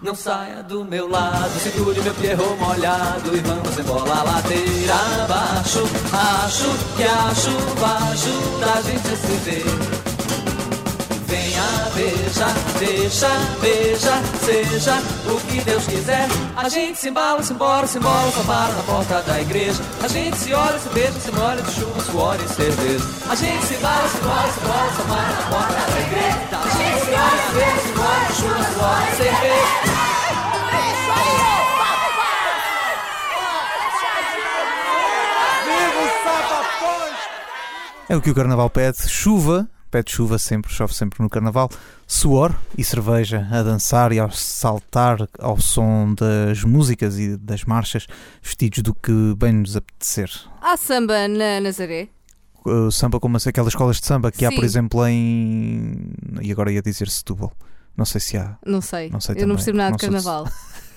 Não 0.01 0.13
saia 0.13 0.61
do 0.61 0.83
meu 0.83 1.07
lado, 1.07 1.57
segure 1.57 2.01
meu 2.01 2.13
pierro 2.15 2.57
molhado 2.57 3.33
e 3.33 3.39
vamos 3.39 3.79
embora 3.79 4.11
a 4.11 4.23
ladeira 4.23 4.95
abaixo. 5.23 5.83
Acho 6.11 6.97
que 6.97 7.03
a 7.03 7.33
chuva 7.33 8.09
ajuda 8.11 8.73
a 8.73 8.81
gente 8.81 9.07
a 9.07 9.15
se 9.15 9.37
ver. 9.37 9.96
Venha, 11.27 11.63
beija, 11.93 12.47
deixa, 12.79 13.29
beija, 13.59 14.21
seja 14.45 14.97
o 15.29 15.39
que 15.47 15.61
Deus 15.61 15.85
quiser. 15.85 16.27
A 16.55 16.69
gente 16.69 16.97
se 16.97 17.09
embala, 17.09 17.43
se 17.43 17.51
embora, 17.51 17.85
se 17.85 17.97
embora, 17.97 18.31
só 18.31 18.43
para 18.43 18.73
na 18.73 18.83
porta 18.83 19.21
da 19.21 19.41
igreja. 19.41 19.83
A 20.01 20.07
gente 20.07 20.37
se 20.37 20.53
olha, 20.53 20.79
se 20.79 20.89
beija, 20.89 21.19
se 21.19 21.31
molha 21.31 21.61
de 21.61 21.71
chuva, 21.71 21.99
suor 22.01 22.37
e 22.43 22.47
cerveja. 22.47 23.05
A 23.29 23.35
gente 23.35 23.65
se 23.65 23.75
embala, 23.75 24.07
se 24.07 24.17
embora, 24.17 24.51
se 24.53 24.59
embora, 24.61 24.93
só 24.95 25.03
para 25.03 25.29
na 25.29 25.41
porta 25.49 25.91
da 25.91 25.99
igreja. 25.99 26.37
A 26.53 26.69
gente 26.77 27.05
se 27.05 27.11
olha, 27.11 27.41
se 27.43 27.53
beija, 27.53 27.81
se 27.81 27.93
molha 27.97 28.25
de 28.27 28.33
chuva, 28.35 28.63
suor 28.73 29.03
e 29.03 29.15
cerveja. 29.17 30.07
É 38.09 38.15
o 38.15 38.21
que 38.21 38.31
o 38.31 38.35
Carnaval 38.35 38.69
pede: 38.69 39.09
chuva, 39.09 39.69
pede 39.89 40.11
chuva 40.11 40.37
sempre, 40.37 40.71
chove 40.71 40.93
sempre 40.93 41.21
no 41.21 41.29
Carnaval, 41.29 41.69
suor 42.05 42.53
e 42.77 42.83
cerveja 42.83 43.47
a 43.51 43.63
dançar 43.63 44.11
e 44.11 44.19
a 44.19 44.29
saltar 44.29 45.27
ao 45.39 45.59
som 45.59 46.13
das 46.13 46.63
músicas 46.63 47.17
e 47.17 47.35
das 47.37 47.63
marchas, 47.63 48.07
vestidos 48.41 48.79
do 48.83 48.93
que 48.93 49.11
bem 49.37 49.53
nos 49.53 49.75
apetecer. 49.75 50.29
Há 50.61 50.75
samba 50.77 51.27
na 51.27 51.59
Nazaré? 51.61 52.09
Uh, 52.65 52.91
samba 52.91 53.19
como 53.19 53.37
assim, 53.37 53.49
aquelas 53.49 53.69
escolas 53.73 53.99
de 53.99 54.05
samba 54.05 54.31
que 54.31 54.45
há, 54.45 54.49
por 54.49 54.59
Sim. 54.59 54.65
exemplo, 54.65 55.07
em. 55.07 56.11
E 56.41 56.51
agora 56.51 56.71
ia 56.71 56.81
dizer 56.81 57.07
Setúbal. 57.09 57.53
Não 57.95 58.03
sei 58.05 58.19
se 58.21 58.37
há. 58.37 58.57
Não 58.65 58.81
sei. 58.81 59.09
Não 59.09 59.19
sei 59.21 59.35
eu 59.35 59.47
não 59.47 59.55
também. 59.55 59.55
percebo 59.55 59.77
nada 59.77 59.89
Não 59.91 59.97
de 59.97 60.01
carnaval. 60.05 60.47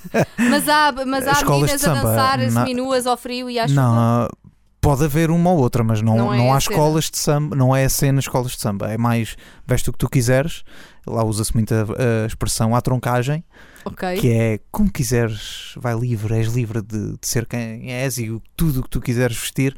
mas 0.51 0.69
há, 0.69 0.93
mas 1.07 1.27
há 1.29 1.45
meninas 1.45 1.85
a 1.85 1.95
dançar 1.95 2.39
na- 2.39 2.51
seminuas 2.51 3.07
ao 3.07 3.17
frio 3.17 3.49
e 3.49 3.59
à 3.59 3.69
chuva. 3.69 3.81
Não, 3.81 4.29
pode 4.81 5.05
haver 5.05 5.31
uma 5.31 5.51
ou 5.51 5.59
outra, 5.59 5.85
mas 5.85 6.01
não, 6.01 6.17
Não 6.17 6.27
não, 6.27 6.35
é 6.35 6.51
a 6.51 6.57
há 6.57 6.61
cena. 6.61 6.75
escolas 6.77 7.11
de 7.11 7.19
samba, 7.19 7.55
não 7.57 7.77
é 7.77 7.85
a 7.85 7.89
cena 7.89 8.19
escolas 8.21 8.53
de 8.53 8.61
samba, 8.61 8.91
é 8.91 8.97
mais 8.97 9.37
veste 9.67 9.91
o 9.91 9.93
que 9.93 9.99
tu 9.99 10.09
quiseres. 10.09 10.63
Lá 11.07 11.25
usa-se 11.25 11.55
muito 11.55 11.75
a, 11.75 11.83
a 12.25 12.27
expressão 12.27 12.75
à 12.75 12.81
troncagem, 12.81 13.43
Ok. 13.85 14.19
que 14.19 14.31
é 14.33 14.61
como 14.71 14.91
quiseres, 14.93 15.73
vai 15.77 15.95
livre, 15.99 16.35
és 16.35 16.49
livre 16.49 16.83
de, 16.83 17.13
de 17.13 17.19
ser 17.27 17.47
quem 17.47 17.91
és 17.93 18.19
e 18.19 18.41
tudo 18.57 18.81
o 18.81 18.83
que 18.83 18.91
tu 18.91 19.01
quiseres 19.01 19.37
vestir. 19.37 19.75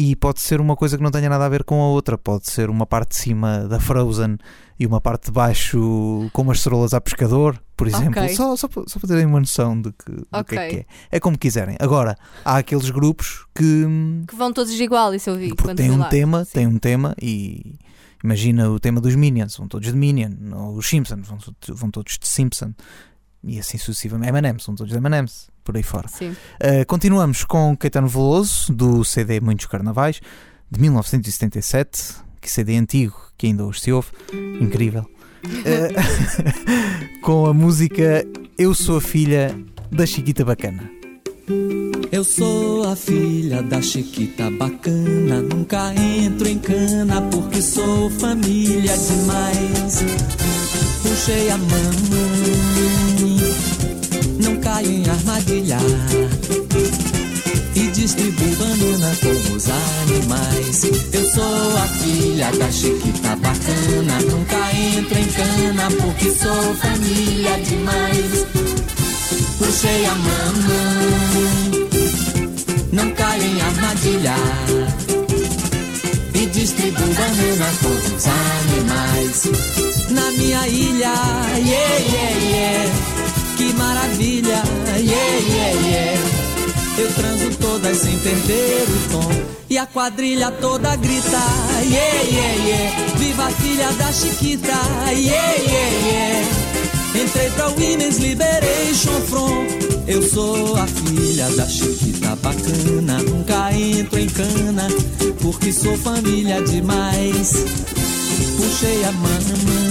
E 0.00 0.14
pode 0.14 0.40
ser 0.40 0.60
uma 0.60 0.76
coisa 0.76 0.96
que 0.96 1.02
não 1.02 1.10
tenha 1.10 1.28
nada 1.28 1.44
a 1.44 1.48
ver 1.48 1.64
com 1.64 1.82
a 1.82 1.88
outra, 1.88 2.16
pode 2.16 2.48
ser 2.48 2.70
uma 2.70 2.86
parte 2.86 3.10
de 3.10 3.16
cima 3.16 3.66
da 3.66 3.80
Frozen 3.80 4.38
e 4.78 4.86
uma 4.86 5.00
parte 5.00 5.24
de 5.26 5.32
baixo 5.32 6.30
com 6.32 6.42
umas 6.42 6.60
cerolas 6.60 6.94
a 6.94 7.00
pescador, 7.00 7.60
por 7.76 7.88
exemplo, 7.88 8.10
Ok. 8.22 8.28
só, 8.36 8.54
só, 8.54 8.68
para- 8.68 8.84
só 8.86 9.00
para 9.00 9.08
terem 9.08 9.26
uma 9.26 9.40
noção 9.40 9.80
de, 9.80 9.90
que, 9.92 10.12
do 10.12 10.44
que 10.44 10.56
é 10.56 10.68
que 10.68 10.76
é. 10.76 10.86
É 11.10 11.18
como 11.18 11.36
quiserem. 11.36 11.76
Agora, 11.80 12.16
há 12.44 12.58
aqueles 12.58 12.88
grupos 12.90 13.44
que, 13.52 13.86
Que 14.28 14.36
vão 14.36 14.52
todos 14.52 14.72
igual, 14.78 15.12
isso 15.14 15.30
eu 15.30 15.36
vi. 15.36 15.52
porque 15.52 15.82
fui 15.82 15.90
um 15.90 15.98
lá. 15.98 16.08
tema, 16.08 16.44
Sim. 16.44 16.50
têm 16.52 16.66
um 16.68 16.78
tema 16.78 17.12
e 17.20 17.74
imagina 18.22 18.70
o 18.70 18.78
tema 18.78 19.00
dos 19.00 19.16
Minions, 19.16 19.56
vão 19.56 19.66
todos 19.66 19.88
de 19.90 19.96
Minion, 19.96 20.30
ou 20.54 20.76
os 20.76 20.86
Simpsons, 20.88 21.26
vão, 21.26 21.38
vão 21.74 21.90
todos 21.90 22.16
de 22.20 22.28
Simpson. 22.28 22.72
E 23.42 23.58
assim 23.58 23.78
sucessivamente. 23.78 24.28
M&M's, 24.30 24.64
são 24.64 24.74
todos 24.74 24.92
de 24.92 24.98
M&M's, 24.98 25.48
por 25.68 25.76
aí 25.76 25.82
fora. 25.82 26.08
Sim. 26.08 26.30
Uh, 26.30 26.86
continuamos 26.86 27.44
com 27.44 27.76
Caetano 27.76 28.08
Veloso, 28.08 28.72
do 28.72 29.04
CD 29.04 29.38
Muitos 29.38 29.66
Carnavais, 29.66 30.18
de 30.70 30.80
1977, 30.80 32.14
que 32.40 32.50
CD 32.50 32.78
antigo, 32.78 33.14
que 33.36 33.48
ainda 33.48 33.66
hoje 33.66 33.80
se 33.82 33.92
ouve, 33.92 34.08
incrível. 34.62 35.04
Uh, 35.44 37.20
com 37.20 37.44
a 37.44 37.52
música 37.52 38.24
Eu 38.56 38.72
Sou 38.72 38.96
a 38.96 39.00
Filha 39.02 39.54
da 39.92 40.06
Chiquita 40.06 40.42
Bacana. 40.42 40.90
Eu 42.10 42.24
sou 42.24 42.88
a 42.88 42.96
filha 42.96 43.62
da 43.62 43.82
Chiquita 43.82 44.50
bacana, 44.50 45.42
nunca 45.42 45.94
entro 45.94 46.48
em 46.48 46.58
cana 46.58 47.20
porque 47.30 47.60
sou 47.60 48.08
família 48.10 48.96
demais. 48.96 50.02
Puxei 51.02 51.50
a 51.50 51.58
mão, 51.58 53.07
não 54.38 54.56
caio 54.56 54.90
em 54.90 55.08
armadilha. 55.08 55.78
E 57.74 57.86
distribuo 57.88 58.56
banana 58.56 59.16
como 59.20 59.56
os 59.56 59.66
animais. 59.68 60.84
Eu 61.12 61.24
sou 61.30 61.76
a 61.76 61.86
filha 61.86 62.50
da 62.52 62.70
Chiquita 62.70 63.36
bacana, 63.36 64.20
nunca 64.30 64.72
entro 64.74 65.18
em 65.18 65.26
cana 65.26 65.88
porque 66.00 66.30
sou 66.30 66.74
família 66.74 67.58
demais. 67.62 68.46
Puxei 69.58 70.06
a 70.06 70.14
mamãe, 70.14 71.88
não 72.92 73.10
caio 73.12 73.42
em 73.42 73.60
armadilha. 73.60 74.34
E 76.34 76.46
distribuo 76.46 77.06
banana 77.06 77.72
com 77.82 78.16
os 78.16 78.26
animais. 78.26 79.42
Na 80.10 80.30
minha 80.32 80.66
ilha, 80.68 81.14
yeah, 81.58 81.98
yeah, 81.98 82.38
yeah. 82.50 83.17
Que 83.68 83.74
maravilha, 83.74 84.62
yeah, 84.96 85.36
yeah, 85.46 85.88
yeah. 85.90 86.20
Eu 86.96 87.12
transo 87.12 87.50
todas 87.60 87.98
sem 87.98 88.18
perder 88.20 88.86
o 88.88 89.12
tom. 89.12 89.30
E 89.68 89.76
a 89.76 89.84
quadrilha 89.84 90.50
toda 90.52 90.96
grita, 90.96 91.42
yeah, 91.82 92.22
yeah, 92.22 92.66
yeah. 92.66 93.18
Viva 93.18 93.44
a 93.44 93.50
filha 93.50 93.92
da 93.92 94.10
Chiquita, 94.10 94.72
yeah, 95.10 95.54
yeah, 95.56 96.06
yeah. 96.06 97.22
Entrei 97.22 97.50
pra 97.50 97.68
Women's 97.68 98.16
Liberation 98.16 99.20
Front. 99.26 99.68
Eu 100.06 100.22
sou 100.22 100.74
a 100.74 100.86
filha 100.86 101.50
da 101.50 101.66
Chiquita 101.66 102.36
bacana, 102.36 103.22
nunca 103.22 103.70
entro 103.74 104.18
em 104.18 104.28
cana, 104.28 104.88
porque 105.42 105.74
sou 105.74 105.94
família 105.98 106.62
demais. 106.62 107.52
Puxei 108.56 109.04
a 109.04 109.12
mamãe, 109.12 109.87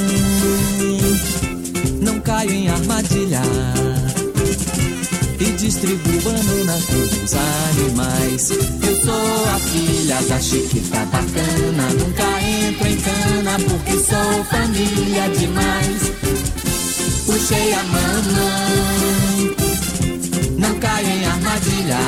não 2.07 2.21
caio 2.21 2.51
em 2.51 2.69
armadilha. 2.69 3.41
E 5.39 5.45
distribuo 5.51 6.21
banana 6.21 6.79
com 6.87 7.23
os 7.23 7.33
animais. 7.33 8.49
Eu 8.49 8.95
sou 9.03 9.45
a 9.53 9.59
filha 9.59 10.21
da 10.21 10.39
Chiquita 10.39 11.05
bacana, 11.05 11.89
nunca 11.99 12.23
entro 12.41 12.87
em 12.87 12.95
cana, 12.95 13.57
porque 13.67 13.91
sou 13.91 14.43
família 14.45 15.27
demais. 15.37 16.11
Puxei 17.25 17.73
a 17.73 17.83
mamãe, 17.83 19.55
não 20.57 20.79
caio 20.79 21.07
em 21.07 21.25
armadilha. 21.25 21.99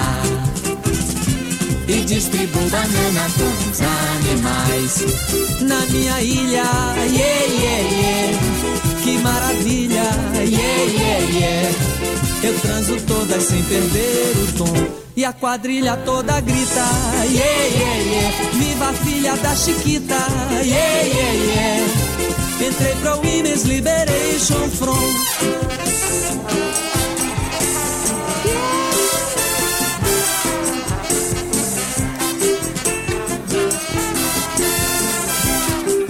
E 1.90 2.06
distribuo 2.06 2.70
banana 2.70 3.28
com 3.38 3.52
os 3.70 3.82
animais. 4.16 5.04
Na 5.62 5.86
minha 5.88 6.22
ilha, 6.22 6.64
yeah, 7.04 7.44
yeah, 7.54 7.90
yeah. 7.90 8.89
Que 9.10 9.18
maravilha, 9.18 10.04
yeah, 10.36 10.84
yeah, 10.84 11.40
yeah. 11.40 11.72
Eu 12.44 12.60
transo 12.60 12.96
todas 13.08 13.42
sem 13.44 13.64
perder 13.64 14.36
o 14.38 14.52
tom. 14.56 14.88
E 15.16 15.26
a 15.26 15.34
quadrilha 15.34 15.98
toda 16.06 16.40
grita, 16.42 16.86
yeah, 17.26 17.66
yeah, 17.76 17.98
yeah. 18.04 18.52
Viva 18.54 18.90
a 18.90 18.94
filha 18.94 19.36
da 19.38 19.56
Chiquita, 19.56 20.28
yeah, 20.64 21.02
yeah, 21.08 21.34
yeah. 21.34 22.68
Entrei 22.68 22.96
pra 23.02 23.16
Women's 23.16 23.64
Liberation 23.64 24.70
Front. 24.78 26.69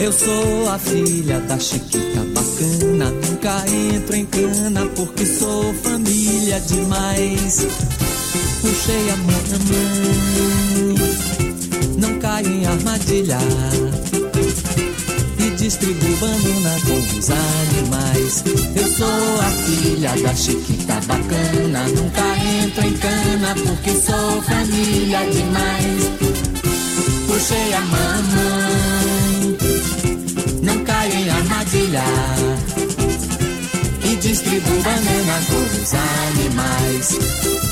Eu 0.10 0.14
sou 0.14 0.68
a 0.68 0.80
filha 0.80 1.40
da 1.42 1.60
Chiquita 1.60 2.26
bacana, 2.34 3.12
nunca 3.12 3.64
entro 3.68 4.16
em 4.16 4.26
cana 4.26 4.84
porque 4.96 5.24
sou 5.24 5.72
família 5.84 6.60
demais. 6.62 7.68
Puxei 8.60 9.08
a 9.12 9.18
mamãe, 9.18 10.96
não 12.00 12.18
caio 12.18 12.48
em 12.48 12.66
armadilha 12.66 13.38
e 15.38 15.52
distribuo 15.52 16.18
banana 16.18 16.76
com 16.88 16.98
os 17.20 17.30
animais. 17.30 18.44
Eu 18.76 18.92
sou 18.92 19.42
a 19.42 19.52
filha 19.64 20.10
da 20.24 20.34
Chiquita 20.34 21.00
bacana, 21.06 21.88
nunca 21.88 22.36
entro 22.66 22.84
em 22.84 22.98
cana 22.98 23.54
porque 23.64 23.92
sou 23.92 24.42
família 24.42 25.20
demais. 25.30 26.10
Puxei 27.28 27.74
a 27.76 27.82
mamãe, 27.82 28.89
em 31.14 31.30
armadilha 31.30 32.04
e 34.04 34.16
distribuo 34.18 34.82
banana 34.82 35.42
com 35.48 35.82
os 35.82 35.94
animais. 35.94 37.20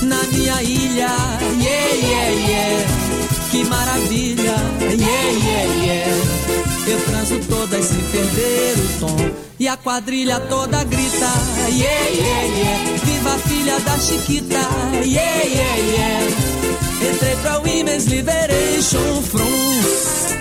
Na 0.04 0.24
minha 0.32 0.62
ilha, 0.64 1.10
yeah, 1.60 1.94
yeah, 1.96 2.30
yeah, 2.50 2.86
que 3.52 3.64
maravilha, 3.66 4.56
yeah, 4.82 5.30
yeah, 5.46 5.86
yeah. 5.86 6.12
Eu 6.88 7.00
transo 7.06 7.40
todas 7.50 7.86
sem 7.86 8.02
perder 8.12 8.76
o 8.78 9.00
tom. 9.00 9.32
E 9.60 9.68
a 9.68 9.76
quadrilha 9.76 10.40
toda 10.42 10.84
grita, 10.84 11.32
yeah, 11.70 12.10
yeah, 12.10 12.44
yeah. 12.44 12.98
Viva 13.04 13.34
a 13.34 13.38
filha 13.40 13.80
da 13.80 13.98
Chiquita, 13.98 14.70
yeah, 15.04 15.44
yeah, 15.44 15.78
yeah. 15.78 16.58
Entrei 17.12 17.36
pra 17.38 17.60
Women's 17.60 18.06
Liberation 18.06 19.22
Front. 19.24 20.38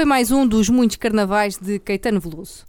Foi 0.00 0.06
mais 0.06 0.30
um 0.30 0.46
dos 0.46 0.70
muitos 0.70 0.96
carnavais 0.96 1.58
de 1.58 1.78
Caetano 1.78 2.20
Veloso. 2.20 2.64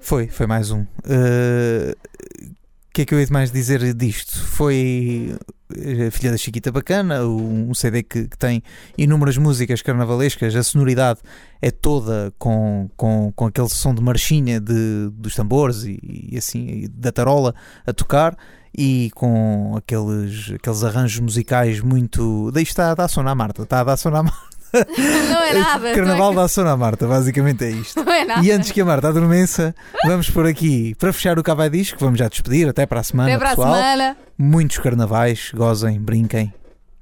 Foi, 0.00 0.26
foi 0.26 0.48
mais 0.48 0.72
um. 0.72 0.80
Uh, 0.80 1.94
O 2.42 2.92
que 2.92 3.02
é 3.02 3.04
que 3.04 3.14
eu 3.14 3.20
ia 3.20 3.26
mais 3.30 3.52
dizer 3.52 3.94
disto? 3.94 4.44
Foi 4.46 5.32
a 5.70 6.10
Filha 6.10 6.32
da 6.32 6.36
Chiquita 6.36 6.72
Bacana, 6.72 7.24
um 7.24 7.72
CD 7.72 8.02
que, 8.02 8.26
que 8.26 8.36
tem 8.36 8.64
inúmeras 8.98 9.36
músicas 9.36 9.80
carnavalescas, 9.80 10.56
a 10.56 10.62
sonoridade 10.64 11.20
é 11.60 11.70
toda 11.70 12.34
com, 12.36 12.90
com, 12.96 13.32
com 13.32 13.46
aquele 13.46 13.68
som 13.68 13.94
de 13.94 14.02
marchinha 14.02 14.60
de, 14.60 15.08
dos 15.12 15.36
tambores 15.36 15.84
e, 15.84 16.00
e 16.32 16.36
assim, 16.36 16.88
da 16.92 17.12
tarola 17.12 17.54
a 17.86 17.92
tocar 17.92 18.36
e 18.76 19.08
com 19.14 19.74
aqueles, 19.76 20.50
aqueles 20.52 20.82
arranjos 20.82 21.20
musicais 21.20 21.80
muito. 21.80 22.50
Daí 22.50 22.64
está 22.64 22.90
a 22.90 22.94
dar 22.96 23.06
som 23.06 23.20
à 23.20 23.34
Marta, 23.36 23.62
está 23.62 23.82
a 23.82 23.84
dar 23.84 23.96
som 23.96 24.08
à 24.08 24.24
Marta. 24.24 24.51
Não 25.30 25.42
é 25.42 25.52
nada. 25.54 25.94
Carnaval 25.94 26.34
dá 26.34 26.48
som 26.48 26.66
à 26.66 26.76
Marta, 26.76 27.06
basicamente 27.06 27.64
é 27.64 27.70
isto. 27.70 28.02
Não 28.02 28.12
é 28.12 28.24
nada. 28.24 28.44
E 28.44 28.50
antes 28.50 28.70
que 28.72 28.80
a 28.80 28.84
Marta 28.84 29.08
adormeça, 29.08 29.74
vamos 30.06 30.30
por 30.30 30.46
aqui 30.46 30.94
para 30.96 31.12
fechar 31.12 31.38
o 31.38 31.42
Cavai 31.42 31.68
Disco. 31.70 31.98
Vamos 32.00 32.18
já 32.18 32.28
despedir, 32.28 32.68
até 32.68 32.86
para 32.86 33.00
a 33.00 33.02
semana, 33.02 33.28
Até 33.30 33.38
para 33.38 33.48
a 33.48 33.56
pessoal. 33.56 33.74
semana. 33.74 34.16
Muitos 34.38 34.78
carnavais, 34.78 35.50
gozem, 35.54 36.00
brinquem. 36.00 36.52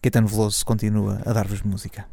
Caetano 0.03 0.27
Veloso 0.27 0.65
continua 0.65 1.21
a 1.25 1.33
dar-vos 1.33 1.63
música. 1.63 2.07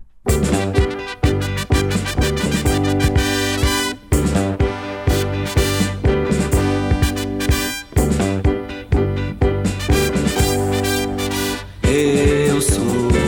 Eu 11.84 12.62
sou 12.62 12.84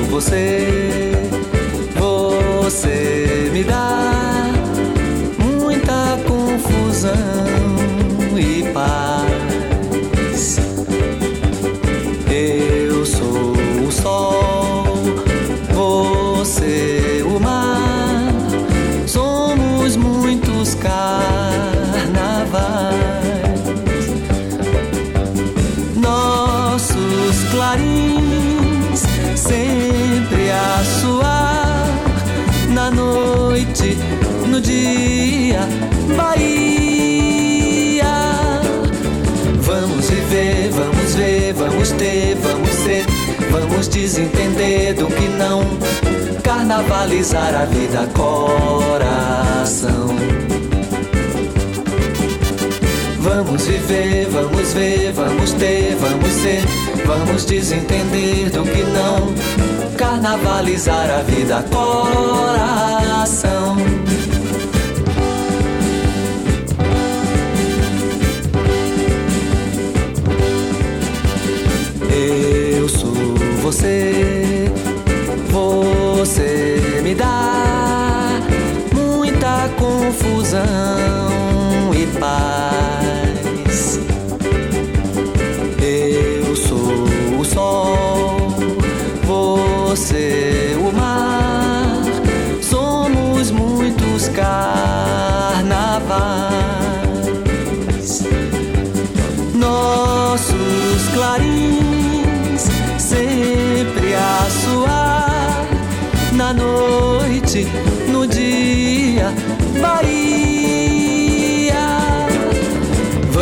você 0.10 0.79
carnavalizar 46.80 47.54
a 47.56 47.66
vida, 47.66 48.08
coração. 48.14 50.08
Vamos 53.20 53.66
viver, 53.66 54.30
vamos 54.30 54.74
ver, 54.74 55.12
vamos 55.12 55.52
ter, 55.54 55.96
vamos 56.00 56.32
ser, 56.32 56.62
vamos 57.06 57.46
desentender 57.46 58.52
do 58.52 58.64
que 58.64 58.84
não 58.84 59.34
carnavalizar 59.98 61.10
a 61.10 61.22
vida, 61.24 61.66
coração. 61.70 63.76
Eu 72.76 72.88
sou 72.88 73.14
você, 73.62 74.19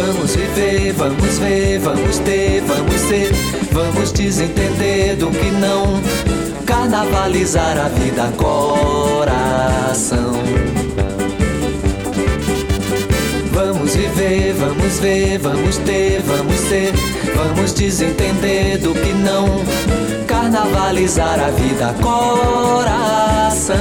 Vamos 0.07 0.37
viver, 0.37 0.93
vamos 0.93 1.37
ver, 1.37 1.79
vamos 1.79 2.19
ter, 2.19 2.61
vamos 2.61 2.95
ser, 2.95 3.29
vamos 3.73 4.13
desentender 4.13 5.17
do 5.17 5.29
que 5.29 5.51
não. 5.51 6.01
Carnavalizar 6.65 7.77
a 7.77 7.89
vida, 7.89 8.31
coração. 8.37 10.31
Vamos 13.51 13.95
viver, 13.95 14.53
vamos 14.53 14.97
ver, 14.99 15.39
vamos 15.39 15.75
ter, 15.79 16.21
vamos 16.21 16.55
ser, 16.55 16.93
vamos 17.35 17.73
desentender 17.73 18.77
do 18.77 18.93
que 18.93 19.11
não. 19.11 19.61
Carnavalizar 20.25 21.37
a 21.37 21.49
vida, 21.49 21.93
coração. 22.01 23.75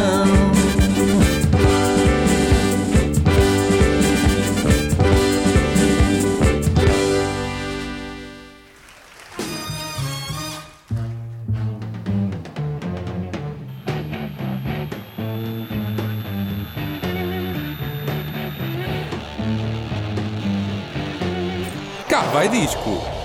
Disco. 22.48 23.15